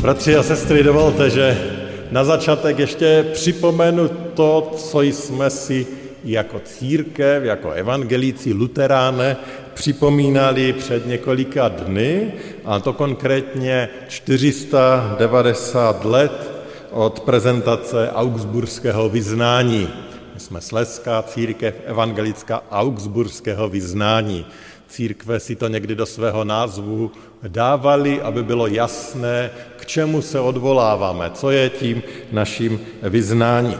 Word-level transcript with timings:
Bratři 0.00 0.36
a 0.36 0.42
sestry, 0.42 0.82
dovolte, 0.82 1.30
že 1.30 1.70
na 2.10 2.24
začátek 2.24 2.78
ještě 2.78 3.26
připomenu 3.32 4.08
to, 4.08 4.72
co 4.76 5.02
jsme 5.02 5.50
si 5.50 5.86
jako 6.24 6.60
církev, 6.64 7.44
jako 7.44 7.70
evangelíci, 7.70 8.52
luteráne 8.52 9.36
připomínali 9.74 10.72
před 10.72 11.06
několika 11.06 11.68
dny, 11.68 12.32
a 12.64 12.80
to 12.80 12.92
konkrétně 12.92 13.88
490 14.08 16.04
let 16.04 16.50
od 16.90 17.20
prezentace 17.20 18.10
augsburského 18.14 19.08
vyznání. 19.08 19.88
My 20.34 20.40
jsme 20.40 20.60
Sleská 20.60 21.22
církev 21.22 21.74
evangelická 21.84 22.62
augsburského 22.70 23.68
vyznání. 23.68 24.46
Církve 24.90 25.40
si 25.40 25.56
to 25.56 25.68
někdy 25.68 25.94
do 25.94 26.06
svého 26.06 26.44
názvu 26.44 27.10
dávali, 27.48 28.20
aby 28.20 28.42
bylo 28.42 28.66
jasné, 28.66 29.50
k 29.76 29.86
čemu 29.86 30.22
se 30.22 30.40
odvoláváme, 30.40 31.30
co 31.34 31.50
je 31.50 31.70
tím 31.70 32.02
naším 32.32 32.80
vyznáním. 33.02 33.78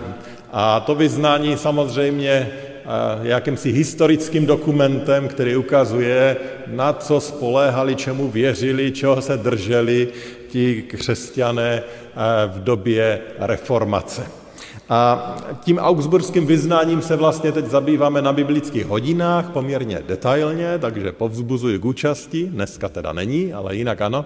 A 0.53 0.81
to 0.81 0.94
vyznání 0.94 1.56
samozřejmě 1.56 2.31
eh, 2.31 2.86
jakýmsi 3.22 3.72
historickým 3.72 4.47
dokumentem, 4.47 5.28
který 5.28 5.56
ukazuje, 5.56 6.36
na 6.66 6.92
co 6.92 7.20
spoléhali, 7.20 7.97
čemu 7.97 8.31
věřili, 8.31 8.92
čeho 8.92 9.22
se 9.22 9.36
drželi 9.36 10.08
ti 10.48 10.83
křesťané 10.83 11.83
eh, 11.83 12.12
v 12.47 12.64
době 12.64 13.20
reformace. 13.38 14.39
A 14.91 15.36
tím 15.60 15.78
augsburským 15.78 16.46
vyznáním 16.46 17.02
se 17.02 17.16
vlastně 17.16 17.52
teď 17.52 17.64
zabýváme 17.64 18.22
na 18.22 18.33
biblických 18.33 18.86
hodinách 18.86 19.50
poměrně 19.50 20.02
detailně, 20.08 20.78
takže 20.78 21.12
povzbuzuji 21.12 21.78
k 21.78 21.84
účasti, 21.84 22.44
dneska 22.44 22.88
teda 22.88 23.12
není, 23.12 23.52
ale 23.52 23.77
jinak 23.77 24.00
ano. 24.00 24.24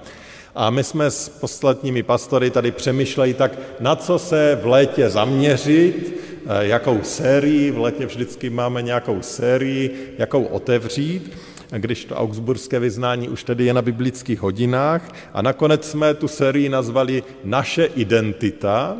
A 0.54 0.70
my 0.70 0.84
jsme 0.84 1.10
s 1.10 1.28
posledními 1.28 2.02
pastory 2.02 2.50
tady 2.50 2.70
přemýšleli 2.70 3.34
tak, 3.34 3.58
na 3.80 3.96
co 3.96 4.18
se 4.18 4.58
v 4.62 4.66
létě 4.66 5.10
zaměřit, 5.10 6.20
eh, 6.46 6.66
jakou 6.66 6.98
sérii, 7.02 7.70
v 7.70 7.78
létě 7.78 8.06
vždycky 8.06 8.50
máme 8.50 8.82
nějakou 8.82 9.22
sérii, 9.22 10.14
jakou 10.18 10.44
otevřít, 10.44 11.32
když 11.78 12.04
to 12.04 12.16
augsburské 12.16 12.78
vyznání 12.78 13.28
už 13.28 13.44
tedy 13.44 13.64
je 13.64 13.74
na 13.74 13.82
biblických 13.82 14.40
hodinách. 14.40 15.12
A 15.32 15.42
nakonec 15.42 15.90
jsme 15.90 16.14
tu 16.14 16.28
sérii 16.28 16.68
nazvali 16.68 17.22
Naše 17.44 17.84
identita, 17.84 18.96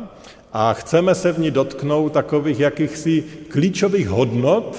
a 0.57 0.73
chceme 0.73 1.15
se 1.15 1.31
v 1.31 1.39
ní 1.39 1.51
dotknout 1.51 2.13
takových 2.13 2.59
jakýchsi 2.59 3.23
klíčových 3.47 4.09
hodnot, 4.09 4.77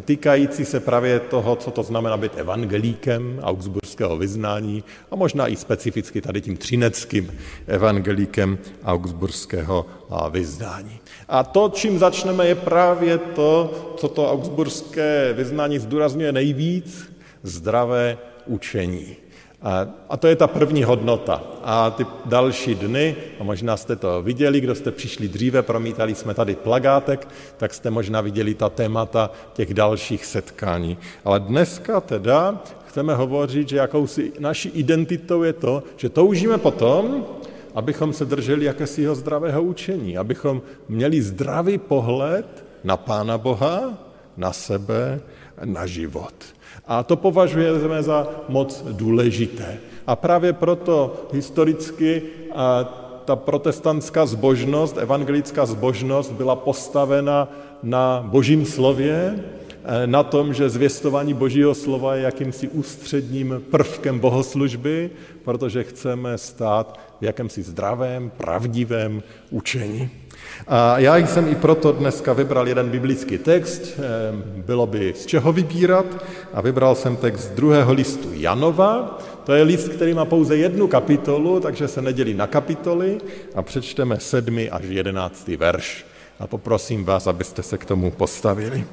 týkající 0.00 0.64
se 0.64 0.80
právě 0.80 1.20
toho, 1.20 1.56
co 1.56 1.70
to 1.70 1.82
znamená 1.82 2.16
být 2.16 2.32
evangelíkem 2.36 3.40
augsburského 3.42 4.16
vyznání 4.16 4.84
a 5.10 5.16
možná 5.16 5.48
i 5.48 5.56
specificky 5.56 6.20
tady 6.20 6.40
tím 6.40 6.56
třineckým 6.56 7.32
evangelíkem 7.66 8.58
augsburského 8.84 9.86
vyznání. 10.30 11.00
A 11.28 11.44
to, 11.44 11.70
čím 11.74 11.98
začneme, 11.98 12.46
je 12.46 12.54
právě 12.54 13.18
to, 13.18 13.72
co 13.96 14.08
to 14.08 14.32
augsburské 14.32 15.32
vyznání 15.32 15.78
zdůrazňuje 15.78 16.32
nejvíc, 16.32 17.12
zdravé 17.42 18.18
učení. 18.46 19.23
A 20.08 20.16
to 20.16 20.26
je 20.26 20.36
ta 20.36 20.46
první 20.46 20.84
hodnota. 20.84 21.42
A 21.62 21.90
ty 21.90 22.06
další 22.24 22.74
dny, 22.74 23.16
a 23.40 23.44
možná 23.44 23.76
jste 23.76 23.96
to 23.96 24.22
viděli, 24.22 24.60
kdo 24.60 24.74
jste 24.74 24.90
přišli 24.90 25.28
dříve, 25.28 25.62
promítali 25.62 26.14
jsme 26.14 26.34
tady 26.34 26.54
plagátek, 26.56 27.28
tak 27.56 27.74
jste 27.74 27.90
možná 27.90 28.20
viděli 28.20 28.54
ta 28.54 28.68
témata 28.68 29.30
těch 29.52 29.74
dalších 29.74 30.24
setkání. 30.24 30.98
Ale 31.24 31.40
dneska 31.40 32.00
teda 32.00 32.62
chceme 32.86 33.14
hovořit, 33.14 33.68
že 33.68 33.76
jakousi 33.76 34.32
naší 34.38 34.68
identitou 34.68 35.42
je 35.42 35.52
to, 35.52 35.82
že 35.96 36.08
toužíme 36.08 36.58
potom, 36.58 37.26
abychom 37.74 38.12
se 38.12 38.24
drželi 38.24 38.64
jakésiho 38.64 39.14
zdravého 39.14 39.62
učení, 39.62 40.18
abychom 40.18 40.62
měli 40.88 41.22
zdravý 41.22 41.78
pohled 41.78 42.64
na 42.84 42.96
Pána 42.96 43.38
Boha, 43.38 43.98
na 44.36 44.52
sebe, 44.52 45.20
na 45.64 45.86
život. 45.86 46.34
A 46.86 47.02
to 47.02 47.16
považujeme 47.16 48.02
za 48.02 48.28
moc 48.48 48.84
důležité. 48.92 49.78
A 50.06 50.16
právě 50.16 50.52
proto 50.52 51.26
historicky 51.32 52.22
ta 53.24 53.36
protestantská 53.36 54.26
zbožnost, 54.26 54.98
evangelická 54.98 55.66
zbožnost 55.66 56.32
byla 56.32 56.56
postavena 56.56 57.48
na 57.82 58.24
božím 58.28 58.66
slově, 58.66 59.40
e, 59.84 60.06
na 60.06 60.22
tom, 60.22 60.54
že 60.54 60.70
zvěstování 60.70 61.34
božího 61.34 61.74
slova 61.74 62.14
je 62.14 62.22
jakýmsi 62.22 62.68
ústředním 62.68 63.62
prvkem 63.70 64.18
bohoslužby, 64.18 65.10
protože 65.44 65.84
chceme 65.84 66.38
stát 66.38 67.00
v 67.20 67.24
jakémsi 67.24 67.62
zdravém, 67.62 68.30
pravdivém 68.36 69.22
učení. 69.50 70.10
A 70.68 70.98
já 70.98 71.16
jsem 71.16 71.48
i 71.48 71.54
proto 71.54 71.92
dneska 71.92 72.32
vybral 72.32 72.68
jeden 72.68 72.90
biblický 72.90 73.38
text, 73.38 73.82
ehm, 73.82 74.42
bylo 74.56 74.86
by 74.86 75.14
z 75.16 75.26
čeho 75.26 75.52
vybírat, 75.52 76.06
a 76.52 76.60
vybral 76.60 76.94
jsem 76.94 77.16
text 77.16 77.40
z 77.40 77.50
druhého 77.50 77.92
listu 77.92 78.28
Janova, 78.32 79.18
to 79.44 79.52
je 79.52 79.62
list, 79.62 79.88
který 79.88 80.14
má 80.14 80.24
pouze 80.24 80.56
jednu 80.56 80.86
kapitolu, 80.88 81.60
takže 81.60 81.88
se 81.88 82.02
nedělí 82.02 82.34
na 82.34 82.46
kapitoly 82.46 83.20
a 83.54 83.62
přečteme 83.62 84.20
sedmi 84.20 84.70
až 84.70 84.84
jedenáctý 84.84 85.56
verš. 85.56 86.06
A 86.40 86.46
poprosím 86.46 87.04
vás, 87.04 87.26
abyste 87.26 87.62
se 87.62 87.78
k 87.78 87.84
tomu 87.84 88.10
postavili. 88.10 88.84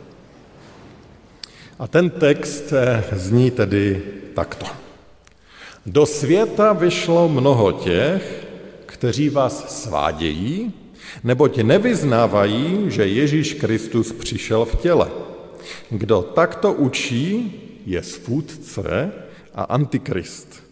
A 1.79 1.87
ten 1.87 2.09
text 2.09 2.73
eh, 2.73 3.03
zní 3.11 3.51
tedy 3.51 4.03
takto. 4.33 4.65
Do 5.85 6.05
světa 6.05 6.73
vyšlo 6.73 7.29
mnoho 7.29 7.71
těch, 7.71 8.47
kteří 8.85 9.29
vás 9.29 9.81
svádějí, 9.83 10.73
neboť 11.23 11.57
nevyznávají, 11.57 12.85
že 12.87 13.07
Ježíš 13.07 13.53
Kristus 13.53 14.11
přišel 14.11 14.65
v 14.65 14.75
těle. 14.75 15.09
Kdo 15.89 16.21
takto 16.21 16.73
učí, 16.73 17.61
je 17.85 18.03
svůdce 18.03 19.11
a 19.55 19.63
antikrist. 19.63 20.63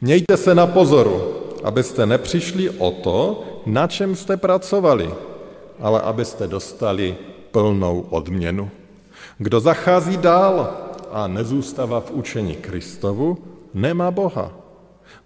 Mějte 0.00 0.36
se 0.36 0.54
na 0.54 0.66
pozoru, 0.66 1.34
abyste 1.64 2.06
nepřišli 2.06 2.70
o 2.70 2.90
to, 2.90 3.44
na 3.66 3.86
čem 3.86 4.16
jste 4.16 4.36
pracovali, 4.36 5.10
ale 5.80 6.00
abyste 6.00 6.46
dostali 6.46 7.16
plnou 7.50 8.06
odměnu. 8.10 8.70
Kdo 9.38 9.60
zachází 9.60 10.16
dál 10.16 10.76
a 11.10 11.26
nezůstává 11.26 12.00
v 12.00 12.10
učení 12.10 12.54
Kristovu, 12.54 13.38
nemá 13.74 14.10
Boha. 14.10 14.52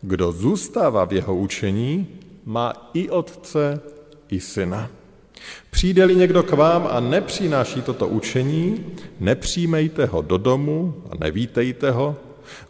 Kdo 0.03 0.33
zůstává 0.33 1.05
v 1.05 1.13
jeho 1.13 1.37
učení, 1.37 2.09
má 2.45 2.91
i 2.95 3.11
Otce, 3.11 3.81
i 4.29 4.41
Syna. 4.41 4.91
Přijde-li 5.71 6.17
někdo 6.17 6.43
k 6.43 6.53
vám 6.53 6.89
a 6.91 7.01
nepřináší 7.01 7.83
toto 7.83 8.09
učení, 8.09 8.85
nepřijmejte 9.21 10.07
ho 10.07 10.23
do 10.23 10.39
domu 10.39 10.95
a 11.11 11.15
nevítejte 11.21 11.91
ho. 11.91 12.17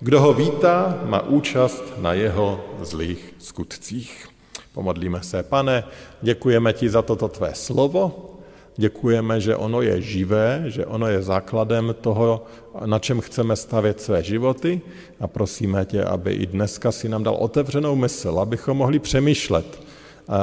Kdo 0.00 0.20
ho 0.20 0.34
vítá, 0.34 0.98
má 1.04 1.20
účast 1.20 1.82
na 1.98 2.12
jeho 2.12 2.64
zlých 2.80 3.34
skutcích. 3.38 4.28
Pomodlíme 4.72 5.22
se. 5.22 5.42
Pane, 5.42 5.84
děkujeme 6.22 6.72
ti 6.72 6.88
za 6.88 7.02
toto 7.02 7.28
tvé 7.28 7.54
slovo, 7.54 8.30
děkujeme, 8.76 9.40
že 9.40 9.56
ono 9.56 9.82
je 9.82 10.02
živé, 10.02 10.64
že 10.66 10.86
ono 10.86 11.06
je 11.06 11.22
základem 11.22 11.94
toho, 12.00 12.44
na 12.86 12.98
čem 12.98 13.20
chceme 13.20 13.56
stavět 13.56 14.00
své 14.00 14.22
životy 14.22 14.80
a 15.20 15.26
prosíme 15.26 15.84
tě, 15.84 16.04
aby 16.04 16.32
i 16.32 16.46
dneska 16.46 16.92
si 16.92 17.08
nám 17.08 17.22
dal 17.22 17.34
otevřenou 17.34 17.96
mysl, 17.96 18.38
abychom 18.38 18.76
mohli 18.76 18.98
přemýšlet 18.98 19.83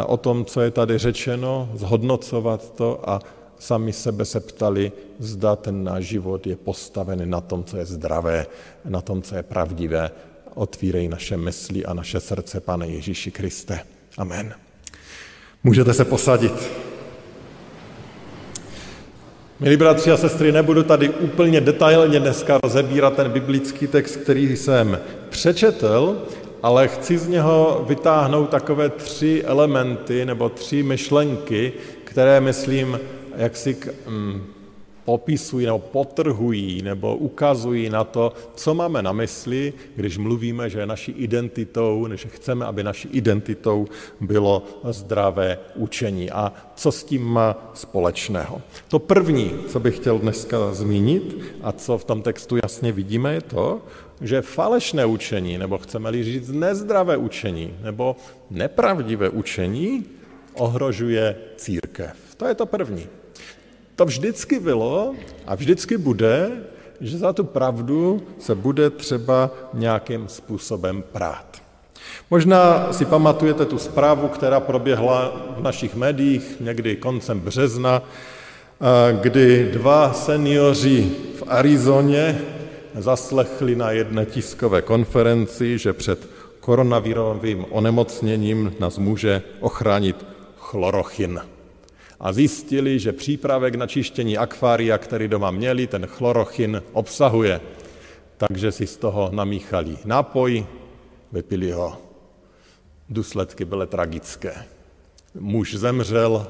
o 0.06 0.18
tom, 0.18 0.46
co 0.46 0.62
je 0.62 0.72
tady 0.72 0.98
řečeno, 0.98 1.70
zhodnocovat 1.74 2.74
to 2.74 3.10
a 3.10 3.20
sami 3.60 3.94
sebe 3.94 4.26
se 4.26 4.40
ptali, 4.40 4.92
zda 5.20 5.56
ten 5.56 5.84
náš 5.84 6.04
život 6.04 6.48
je 6.48 6.56
postaven 6.56 7.30
na 7.30 7.42
tom, 7.42 7.64
co 7.64 7.78
je 7.78 7.86
zdravé, 7.86 8.46
na 8.86 9.02
tom, 9.02 9.22
co 9.22 9.36
je 9.36 9.44
pravdivé. 9.44 10.12
Otvírej 10.54 11.08
naše 11.08 11.38
mysli 11.38 11.86
a 11.86 11.94
naše 11.94 12.20
srdce, 12.20 12.60
Pane 12.60 12.88
Ježíši 12.88 13.32
Kriste. 13.32 13.80
Amen. 14.18 14.54
Můžete 15.64 15.94
se 15.94 16.06
posadit. 16.06 16.72
Milí 19.60 19.78
bratři 19.78 20.12
a 20.12 20.18
sestry, 20.18 20.52
nebudu 20.52 20.84
tady 20.84 21.10
úplně 21.10 21.62
detailně 21.62 22.20
dneska 22.20 22.60
rozebírat 22.64 23.16
ten 23.16 23.32
biblický 23.32 23.88
text, 23.88 24.16
který 24.16 24.58
jsem 24.58 25.00
přečetl, 25.30 26.26
ale 26.64 26.88
chci 26.88 27.18
z 27.18 27.28
něho 27.28 27.86
vytáhnout 27.88 28.50
takové 28.50 28.90
tři 28.90 29.44
elementy 29.46 30.26
nebo 30.26 30.50
tři 30.50 30.84
myšlenky, 30.84 31.74
které, 32.04 32.42
myslím, 32.42 33.00
jak 33.38 33.58
si 33.58 33.78
mm, 34.08 34.42
popisují 35.06 35.66
nebo 35.66 35.80
potrhují 35.80 36.82
nebo 36.82 37.16
ukazují 37.16 37.90
na 37.90 38.04
to, 38.04 38.34
co 38.56 38.74
máme 38.74 39.02
na 39.02 39.12
mysli, 39.12 39.74
když 39.96 40.18
mluvíme, 40.18 40.70
že 40.70 40.86
naší 40.86 41.12
identitou, 41.12 42.08
že 42.14 42.30
chceme, 42.30 42.66
aby 42.66 42.84
naší 42.84 43.10
identitou 43.12 43.88
bylo 44.22 44.64
zdravé 44.84 45.58
učení. 45.76 46.32
A 46.32 46.54
co 46.76 46.92
s 46.92 47.04
tím 47.04 47.24
má 47.24 47.72
společného? 47.74 48.62
To 48.88 49.00
první, 49.00 49.52
co 49.68 49.80
bych 49.80 49.96
chtěl 49.96 50.20
dneska 50.20 50.74
zmínit 50.74 51.38
a 51.64 51.72
co 51.72 51.98
v 51.98 52.06
tom 52.06 52.22
textu 52.22 52.56
jasně 52.64 52.92
vidíme, 52.92 53.34
je 53.34 53.42
to, 53.42 53.82
že 54.22 54.42
falešné 54.42 55.06
učení, 55.06 55.58
nebo 55.58 55.78
chceme-li 55.78 56.24
říct 56.24 56.50
nezdravé 56.50 57.18
učení, 57.18 57.74
nebo 57.84 58.16
nepravdivé 58.50 59.30
učení, 59.30 60.06
ohrožuje 60.54 61.36
církev. 61.56 62.16
To 62.38 62.48
je 62.48 62.56
to 62.56 62.66
první. 62.66 63.08
To 63.96 64.06
vždycky 64.06 64.60
bylo 64.60 65.16
a 65.48 65.56
vždycky 65.56 65.98
bude, 65.98 66.52
že 67.02 67.18
za 67.18 67.34
tu 67.34 67.44
pravdu 67.44 68.24
se 68.40 68.56
bude 68.56 68.90
třeba 68.90 69.52
nějakým 69.74 70.28
způsobem 70.28 71.04
prát. 71.12 71.62
Možná 72.30 72.94
si 72.94 73.06
pamatujete 73.06 73.66
tu 73.66 73.78
zprávu, 73.78 74.28
která 74.28 74.60
proběhla 74.60 75.32
v 75.58 75.62
našich 75.62 75.96
médiích 75.96 76.56
někdy 76.60 76.96
koncem 76.96 77.40
března, 77.40 78.02
kdy 79.22 79.70
dva 79.74 80.14
seniori 80.14 81.12
v 81.36 81.44
Arizoně 81.48 82.42
zaslechli 82.96 83.76
na 83.76 83.92
jedné 83.92 84.26
tiskové 84.26 84.82
konferenci, 84.82 85.78
že 85.78 85.94
před 85.94 86.30
koronavirovým 86.60 87.66
onemocněním 87.70 88.74
nás 88.80 88.98
může 88.98 89.42
ochránit 89.60 90.26
chlorochin 90.58 91.42
a 92.22 92.34
zjistili, 92.34 93.00
že 93.00 93.12
přípravek 93.14 93.76
na 93.76 93.88
čištění 93.88 94.38
akvária, 94.38 94.98
který 94.98 95.28
doma 95.28 95.52
měli, 95.52 95.88
ten 95.88 96.06
chlorochin 96.06 96.82
obsahuje. 96.94 97.62
Takže 98.38 98.72
si 98.72 98.88
z 98.88 98.98
toho 98.98 99.30
namíchali 99.34 99.98
nápoj, 100.06 100.66
vypili 101.32 101.72
ho. 101.72 101.98
Důsledky 103.10 103.66
byly 103.66 103.88
tragické. 103.88 104.54
Muž 105.40 105.76
zemřel 105.76 106.48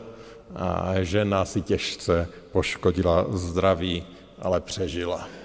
a 0.55 0.93
žena 1.01 1.45
si 1.45 1.61
těžce 1.61 2.27
poškodila 2.51 3.25
zdraví, 3.31 4.03
ale 4.39 4.61
přežila. 4.61 5.40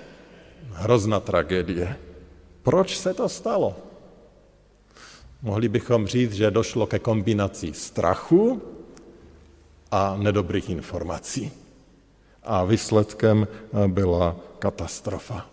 Hrozná 0.77 1.21
tragédie. 1.21 1.97
Proč 2.63 2.99
se 2.99 3.15
to 3.15 3.29
stalo? 3.29 3.77
Mohli 5.43 5.69
bychom 5.69 6.07
říct, 6.07 6.33
že 6.33 6.51
došlo 6.51 6.87
ke 6.87 6.99
kombinaci 6.99 7.73
strachu 7.73 8.63
a 9.91 10.17
nedobrých 10.17 10.71
informací. 10.71 11.53
A 12.43 12.65
výsledkem 12.65 13.49
eh, 13.49 13.89
byla 13.89 14.37
katastrofa. 14.59 15.47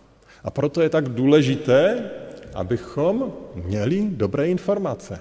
A 0.44 0.50
proto 0.50 0.82
je 0.82 0.88
tak 0.88 1.08
důležité, 1.08 2.10
abychom 2.54 3.32
měli 3.54 4.06
dobré 4.10 4.48
informace, 4.48 5.20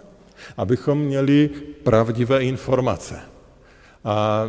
abychom 0.57 0.99
měli 0.99 1.49
pravdivé 1.83 2.43
informace, 2.43 3.19
a 4.03 4.47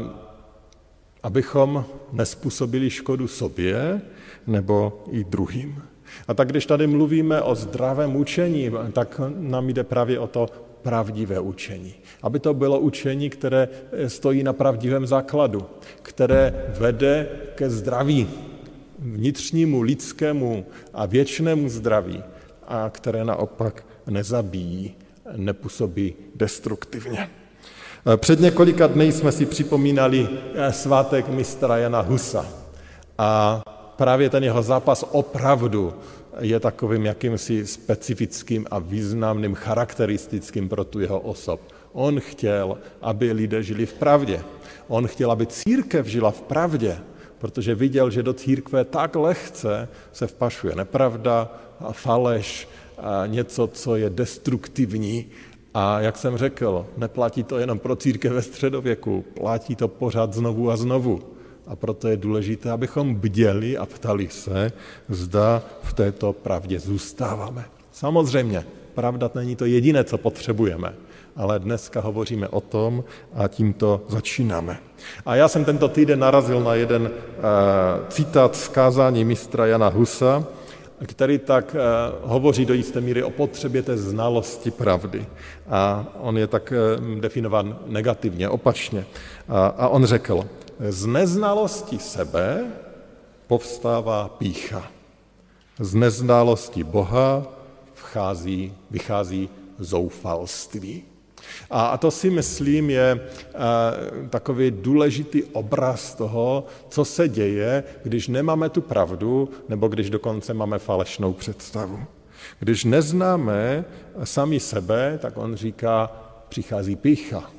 abychom 1.23 1.85
nespůsobili 2.13 2.91
škodu 2.91 3.29
sobě 3.29 4.01
nebo 4.47 5.05
i 5.11 5.25
druhým. 5.25 5.83
A 6.29 6.35
tak 6.35 6.49
když 6.49 6.67
tady 6.67 6.87
mluvíme 6.87 7.43
o 7.43 7.55
zdravém 7.55 8.17
učení, 8.17 8.71
tak 8.93 9.21
nám 9.37 9.69
jde 9.69 9.85
právě 9.85 10.19
o 10.19 10.27
to 10.27 10.47
pravdivé 10.83 11.41
učení. 11.41 11.95
Aby 12.23 12.39
to 12.39 12.55
bylo 12.55 12.79
učení, 12.81 13.31
které 13.31 13.69
stojí 14.07 14.43
na 14.43 14.53
pravdivém 14.53 15.07
základu, 15.07 15.63
které 16.03 16.65
vede 16.79 17.29
ke 17.55 17.71
zdraví, 17.71 18.29
vnitřnímu, 18.99 19.83
lidskému 19.83 20.67
a 20.95 21.07
věčnému 21.07 21.69
zdraví 21.69 22.23
a 22.69 22.91
které 22.91 23.25
naopak 23.25 23.87
nezabíjí, 24.07 24.95
nepůsobí 25.37 26.15
destruktivně. 26.35 27.31
Před 28.17 28.41
několika 28.41 28.87
dny 28.87 29.13
jsme 29.13 29.33
si 29.33 29.47
připomínali 29.47 30.29
svátek 30.71 31.29
mistra 31.29 31.77
Jana 31.77 32.01
Husa 32.01 32.47
a 33.19 33.63
právě 33.97 34.31
ten 34.31 34.45
jeho 34.45 34.63
zápas 34.63 35.05
opravdu 35.11 35.95
je 36.41 36.61
takovým 36.61 37.07
jakýmsi 37.07 37.67
specifickým 37.67 38.67
a 38.71 38.79
významným 38.79 39.55
charakteristickým 39.55 40.69
pro 40.69 40.85
tu 40.85 41.01
jeho 41.01 41.21
osob. 41.21 41.61
On 41.93 42.21
chtěl, 42.21 42.79
aby 43.03 43.33
lidé 43.33 43.63
žili 43.63 43.87
v 43.87 43.93
pravdě. 43.93 44.41
On 44.89 45.07
chtěl, 45.07 45.33
aby 45.33 45.47
církev 45.47 46.07
žila 46.07 46.31
v 46.31 46.43
pravdě, 46.43 46.99
protože 47.39 47.75
viděl, 47.75 48.11
že 48.11 48.23
do 48.23 48.33
církve 48.33 48.85
tak 48.85 49.17
lehce 49.17 49.89
se 50.13 50.27
vpašuje 50.27 50.77
nepravda 50.77 51.53
a 51.81 51.93
faleš, 51.93 52.69
a 52.99 53.27
něco, 53.27 53.67
co 53.67 53.97
je 53.97 54.11
destruktivní. 54.11 55.27
A 55.75 56.01
jak 56.01 56.17
jsem 56.17 56.37
řekl, 56.37 56.87
neplatí 56.97 57.43
to 57.43 57.59
jenom 57.59 57.79
pro 57.79 57.97
církev 57.97 58.33
ve 58.33 58.43
středověku, 58.43 59.25
platí 59.35 59.77
to 59.77 59.89
pořád 59.89 60.35
znovu 60.35 60.71
a 60.71 60.77
znovu. 60.77 61.34
A 61.67 61.77
proto 61.77 62.09
je 62.09 62.17
důležité, 62.17 62.71
abychom 62.71 63.15
bděli 63.15 63.79
a 63.79 63.87
ptali 63.87 64.29
se, 64.29 64.73
zda 65.09 65.63
v 65.83 65.93
této 65.93 66.33
pravdě 66.33 66.81
zůstáváme. 66.81 67.65
Samozřejmě, 67.93 68.65
pravda 68.95 69.31
není 69.35 69.57
to 69.57 69.65
jediné, 69.65 70.05
co 70.05 70.19
potřebujeme, 70.19 70.95
ale 71.37 71.59
dneska 71.59 72.01
hovoříme 72.01 72.49
o 72.49 72.61
tom 72.61 73.05
a 73.35 73.49
tímto 73.49 74.03
začínáme. 74.09 74.79
A 75.27 75.37
já 75.37 75.49
jsem 75.49 75.65
tento 75.65 75.89
týden 75.89 76.19
narazil 76.19 76.61
na 76.61 76.75
jeden 76.75 77.03
uh, 77.03 77.11
citát 78.09 78.57
z 78.57 78.69
kázání 78.69 79.25
mistra 79.25 79.67
Jana 79.67 79.89
Husa, 79.89 80.45
který 81.07 81.39
tak 81.39 81.75
uh, 81.75 82.31
hovoří 82.31 82.67
do 82.67 82.75
jisté 82.75 83.01
míry 83.01 83.23
o 83.23 83.31
potřebě 83.31 83.83
té 83.83 83.97
znalosti 83.97 84.71
pravdy. 84.71 85.27
A 85.69 86.07
on 86.21 86.39
je 86.39 86.47
tak 86.47 86.73
uh, 87.01 87.21
definován 87.21 87.79
negativně, 87.87 88.49
opačně. 88.49 89.07
A, 89.49 89.67
a 89.67 89.89
on 89.89 90.05
řekl, 90.05 90.45
z 90.81 91.07
neznalosti 91.07 91.99
sebe 91.99 92.71
povstává 93.47 94.29
pícha. 94.29 94.91
Z 95.81 95.95
neznalosti 95.95 96.85
Boha 96.85 97.47
vchází, 97.95 98.75
vychází 98.91 99.49
zoufalství. 99.79 101.03
A 101.71 101.99
to 101.99 102.11
si 102.11 102.31
myslím 102.31 102.91
je 102.91 103.21
takový 104.31 104.71
důležitý 104.71 105.45
obraz 105.45 106.15
toho, 106.15 106.67
co 106.89 107.05
se 107.05 107.29
děje, 107.29 107.85
když 108.03 108.29
nemáme 108.29 108.69
tu 108.69 108.81
pravdu, 108.81 109.49
nebo 109.69 109.89
když 109.89 110.11
dokonce 110.11 110.55
máme 110.55 110.79
falešnou 110.79 111.33
představu. 111.33 112.01
Když 112.59 112.85
neznáme 112.85 113.85
sami 114.25 114.61
sebe, 114.61 115.19
tak 115.23 115.37
on 115.37 115.57
říká, 115.57 116.11
přichází 116.49 116.97
pícha. 116.97 117.51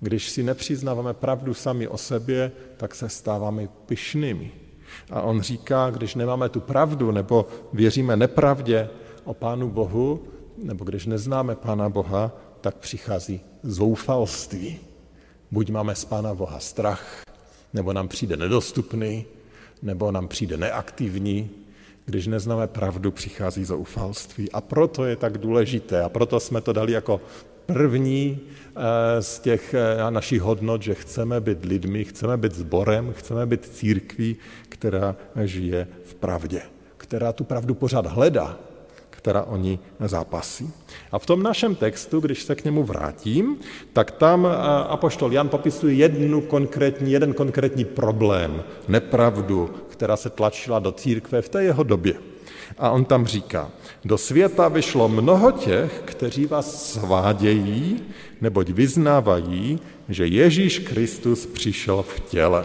Když 0.00 0.30
si 0.30 0.42
nepřiznáváme 0.42 1.14
pravdu 1.14 1.54
sami 1.54 1.88
o 1.88 1.98
sobě, 1.98 2.52
tak 2.76 2.94
se 2.94 3.08
stáváme 3.08 3.68
pyšnými. 3.86 4.52
A 5.10 5.22
on 5.22 5.40
říká, 5.40 5.90
když 5.90 6.14
nemáme 6.14 6.48
tu 6.48 6.60
pravdu 6.60 7.10
nebo 7.10 7.46
věříme 7.72 8.16
nepravdě 8.16 8.88
o 9.24 9.34
Pánu 9.34 9.70
Bohu, 9.70 10.22
nebo 10.62 10.84
když 10.84 11.06
neznáme 11.06 11.54
Pána 11.54 11.88
Boha, 11.88 12.32
tak 12.60 12.76
přichází 12.76 13.40
zoufalství. 13.62 14.78
Buď 15.50 15.70
máme 15.70 15.94
z 15.94 16.04
Pána 16.04 16.34
Boha 16.34 16.60
strach, 16.60 17.22
nebo 17.74 17.92
nám 17.92 18.08
přijde 18.08 18.36
nedostupný, 18.36 19.24
nebo 19.82 20.12
nám 20.12 20.28
přijde 20.28 20.56
neaktivní. 20.56 21.50
Když 22.08 22.26
neznáme 22.26 22.66
pravdu, 22.66 23.10
přichází 23.10 23.64
zoufalství. 23.64 24.52
A 24.52 24.60
proto 24.60 25.04
je 25.04 25.16
tak 25.16 25.38
důležité, 25.38 26.02
a 26.02 26.08
proto 26.08 26.40
jsme 26.40 26.60
to 26.60 26.72
dali 26.72 26.92
jako 26.92 27.20
první 27.66 28.40
eh, 28.40 29.22
z 29.22 29.38
těch 29.38 29.74
eh, 29.74 30.10
našich 30.10 30.42
hodnot, 30.42 30.82
že 30.82 30.94
chceme 30.94 31.40
být 31.40 31.64
lidmi, 31.64 32.04
chceme 32.04 32.36
být 32.36 32.54
sborem, 32.54 33.12
chceme 33.12 33.46
být 33.46 33.66
církví, 33.66 34.36
která 34.68 35.16
žije 35.44 35.88
v 36.04 36.14
pravdě, 36.14 36.62
která 36.96 37.32
tu 37.32 37.44
pravdu 37.44 37.74
pořád 37.74 38.06
hledá, 38.06 38.58
která 39.10 39.42
o 39.42 39.56
ní 39.56 39.78
zápasí. 40.00 40.70
A 41.12 41.18
v 41.18 41.26
tom 41.26 41.42
našem 41.42 41.74
textu, 41.74 42.20
když 42.20 42.42
se 42.42 42.54
k 42.54 42.64
němu 42.64 42.84
vrátím, 42.84 43.56
tak 43.92 44.10
tam 44.10 44.46
eh, 44.46 44.56
apoštol 44.88 45.32
Jan 45.32 45.48
popisuje 45.48 45.94
jednu 45.94 46.40
konkrétní, 46.40 47.12
jeden 47.12 47.34
konkrétní 47.34 47.84
problém, 47.84 48.62
nepravdu, 48.88 49.70
která 49.98 50.16
se 50.16 50.30
tlačila 50.30 50.78
do 50.78 50.92
církve 50.92 51.42
v 51.42 51.48
té 51.48 51.64
jeho 51.64 51.82
době. 51.82 52.14
A 52.78 52.90
on 52.90 53.04
tam 53.04 53.26
říká, 53.26 53.70
do 54.04 54.18
světa 54.18 54.68
vyšlo 54.68 55.08
mnoho 55.08 55.52
těch, 55.52 56.02
kteří 56.04 56.46
vás 56.46 56.92
svádějí, 56.92 58.02
neboť 58.40 58.70
vyznávají, 58.70 59.80
že 60.08 60.26
Ježíš 60.26 60.78
Kristus 60.78 61.46
přišel 61.46 62.02
v 62.02 62.20
těle. 62.20 62.64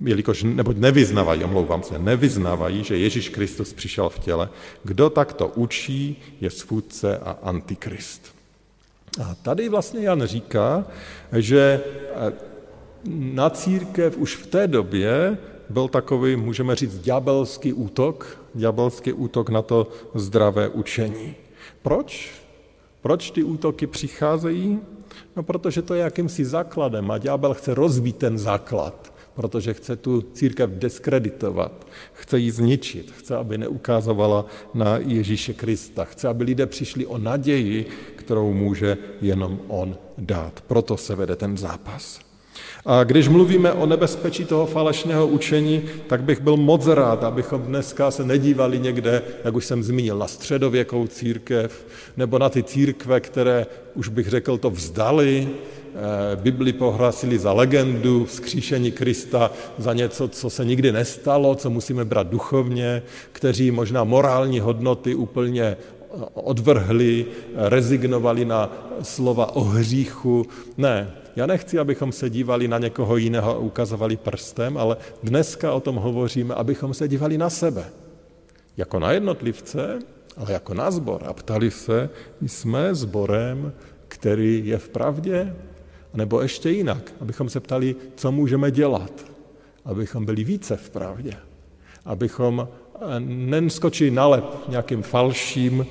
jelikož, 0.00 0.42
nebo 0.42 0.72
nevyznavají, 0.72 1.44
omlouvám 1.44 1.82
se, 1.82 1.98
nevyznavají, 1.98 2.84
že 2.84 2.96
Ježíš 2.96 3.28
Kristus 3.28 3.72
přišel 3.72 4.08
v 4.08 4.18
těle. 4.18 4.48
Kdo 4.84 5.10
takto 5.10 5.48
učí, 5.48 6.22
je 6.40 6.50
svůdce 6.50 7.18
a 7.18 7.36
antikrist. 7.42 8.34
A 9.20 9.34
tady 9.34 9.68
vlastně 9.68 10.00
Jan 10.00 10.22
říká, 10.24 10.84
že 11.32 11.80
eh, 11.84 12.32
na 13.08 13.50
církev 13.50 14.16
už 14.16 14.36
v 14.36 14.46
té 14.46 14.66
době 14.66 15.38
byl 15.70 15.88
takový, 15.88 16.36
můžeme 16.36 16.76
říct, 16.76 16.98
ďábelský 16.98 17.72
útok, 17.72 18.38
ďábelský 18.54 19.12
útok 19.12 19.50
na 19.50 19.62
to 19.62 19.88
zdravé 20.14 20.68
učení. 20.68 21.34
Proč? 21.82 22.30
Proč 23.02 23.30
ty 23.30 23.42
útoky 23.42 23.86
přicházejí? 23.86 24.80
No, 25.36 25.42
protože 25.42 25.82
to 25.82 25.94
je 25.94 26.02
jakýmsi 26.02 26.44
základem 26.44 27.10
a 27.10 27.18
ďábel 27.18 27.54
chce 27.54 27.74
rozbít 27.74 28.16
ten 28.16 28.38
základ, 28.38 29.12
protože 29.34 29.74
chce 29.74 29.96
tu 29.96 30.20
církev 30.20 30.70
diskreditovat, 30.70 31.86
chce 32.12 32.38
ji 32.38 32.50
zničit, 32.50 33.10
chce, 33.10 33.36
aby 33.36 33.58
neukázovala 33.58 34.46
na 34.74 34.96
Ježíše 34.98 35.54
Krista, 35.54 36.04
chce, 36.04 36.28
aby 36.28 36.44
lidé 36.44 36.66
přišli 36.66 37.06
o 37.06 37.18
naději, 37.18 37.86
kterou 38.16 38.52
může 38.52 38.98
jenom 39.20 39.60
on 39.68 39.96
dát. 40.18 40.60
Proto 40.66 40.96
se 40.96 41.14
vede 41.14 41.36
ten 41.36 41.56
zápas. 41.56 42.27
A 42.86 43.04
když 43.04 43.28
mluvíme 43.28 43.72
o 43.72 43.86
nebezpečí 43.86 44.44
toho 44.44 44.66
falešného 44.66 45.26
učení, 45.26 45.82
tak 46.06 46.22
bych 46.22 46.40
byl 46.40 46.56
moc 46.56 46.86
rád, 46.86 47.24
abychom 47.24 47.62
dneska 47.62 48.10
se 48.10 48.24
nedívali 48.24 48.78
někde, 48.78 49.22
jak 49.44 49.54
už 49.54 49.64
jsem 49.64 49.82
zmínil, 49.82 50.18
na 50.18 50.26
středověkou 50.26 51.06
církev, 51.06 51.86
nebo 52.16 52.38
na 52.38 52.48
ty 52.48 52.62
církve, 52.62 53.20
které, 53.20 53.66
už 53.94 54.08
bych 54.08 54.28
řekl, 54.28 54.58
to 54.58 54.70
vzdali, 54.70 55.48
eh, 55.48 56.36
Bibli 56.36 56.72
pohlásili 56.72 57.38
za 57.38 57.52
legendu 57.52 58.24
vzkříšení 58.24 58.92
Krista, 58.92 59.50
za 59.78 59.92
něco, 59.92 60.28
co 60.28 60.50
se 60.50 60.64
nikdy 60.64 60.92
nestalo, 60.92 61.54
co 61.54 61.70
musíme 61.70 62.04
brát 62.04 62.26
duchovně, 62.26 63.02
kteří 63.32 63.70
možná 63.70 64.04
morální 64.04 64.60
hodnoty 64.60 65.14
úplně 65.14 65.76
odvrhli, 66.34 67.26
rezignovali 67.54 68.44
na 68.44 68.72
slova 69.02 69.56
o 69.56 69.60
hříchu. 69.60 70.46
Ne, 70.76 71.10
já 71.38 71.46
nechci, 71.46 71.78
abychom 71.78 72.12
se 72.12 72.30
dívali 72.30 72.68
na 72.68 72.78
někoho 72.78 73.16
jiného 73.16 73.50
a 73.50 73.58
ukazovali 73.58 74.16
prstem, 74.16 74.76
ale 74.76 74.96
dneska 75.22 75.72
o 75.72 75.80
tom 75.80 75.96
hovoříme, 75.96 76.54
abychom 76.54 76.94
se 76.94 77.08
dívali 77.08 77.38
na 77.38 77.50
sebe. 77.50 77.84
Jako 78.76 78.98
na 78.98 79.12
jednotlivce, 79.12 79.98
ale 80.36 80.52
jako 80.52 80.74
na 80.74 80.90
zbor. 80.90 81.22
A 81.26 81.32
ptali 81.32 81.70
se, 81.70 82.10
jsme 82.40 82.94
zborem, 82.94 83.72
který 84.08 84.66
je 84.66 84.78
v 84.78 84.88
pravdě? 84.88 85.54
Nebo 86.14 86.42
ještě 86.42 86.70
jinak, 86.70 87.12
abychom 87.20 87.48
se 87.48 87.60
ptali, 87.60 87.96
co 88.16 88.32
můžeme 88.32 88.70
dělat, 88.70 89.12
abychom 89.84 90.24
byli 90.24 90.44
více 90.44 90.76
v 90.76 90.90
pravdě, 90.90 91.36
abychom 92.04 92.68
nenskočili 93.26 94.10
na 94.10 94.26
lep 94.26 94.44
nějakým 94.68 95.02
falším, 95.02 95.86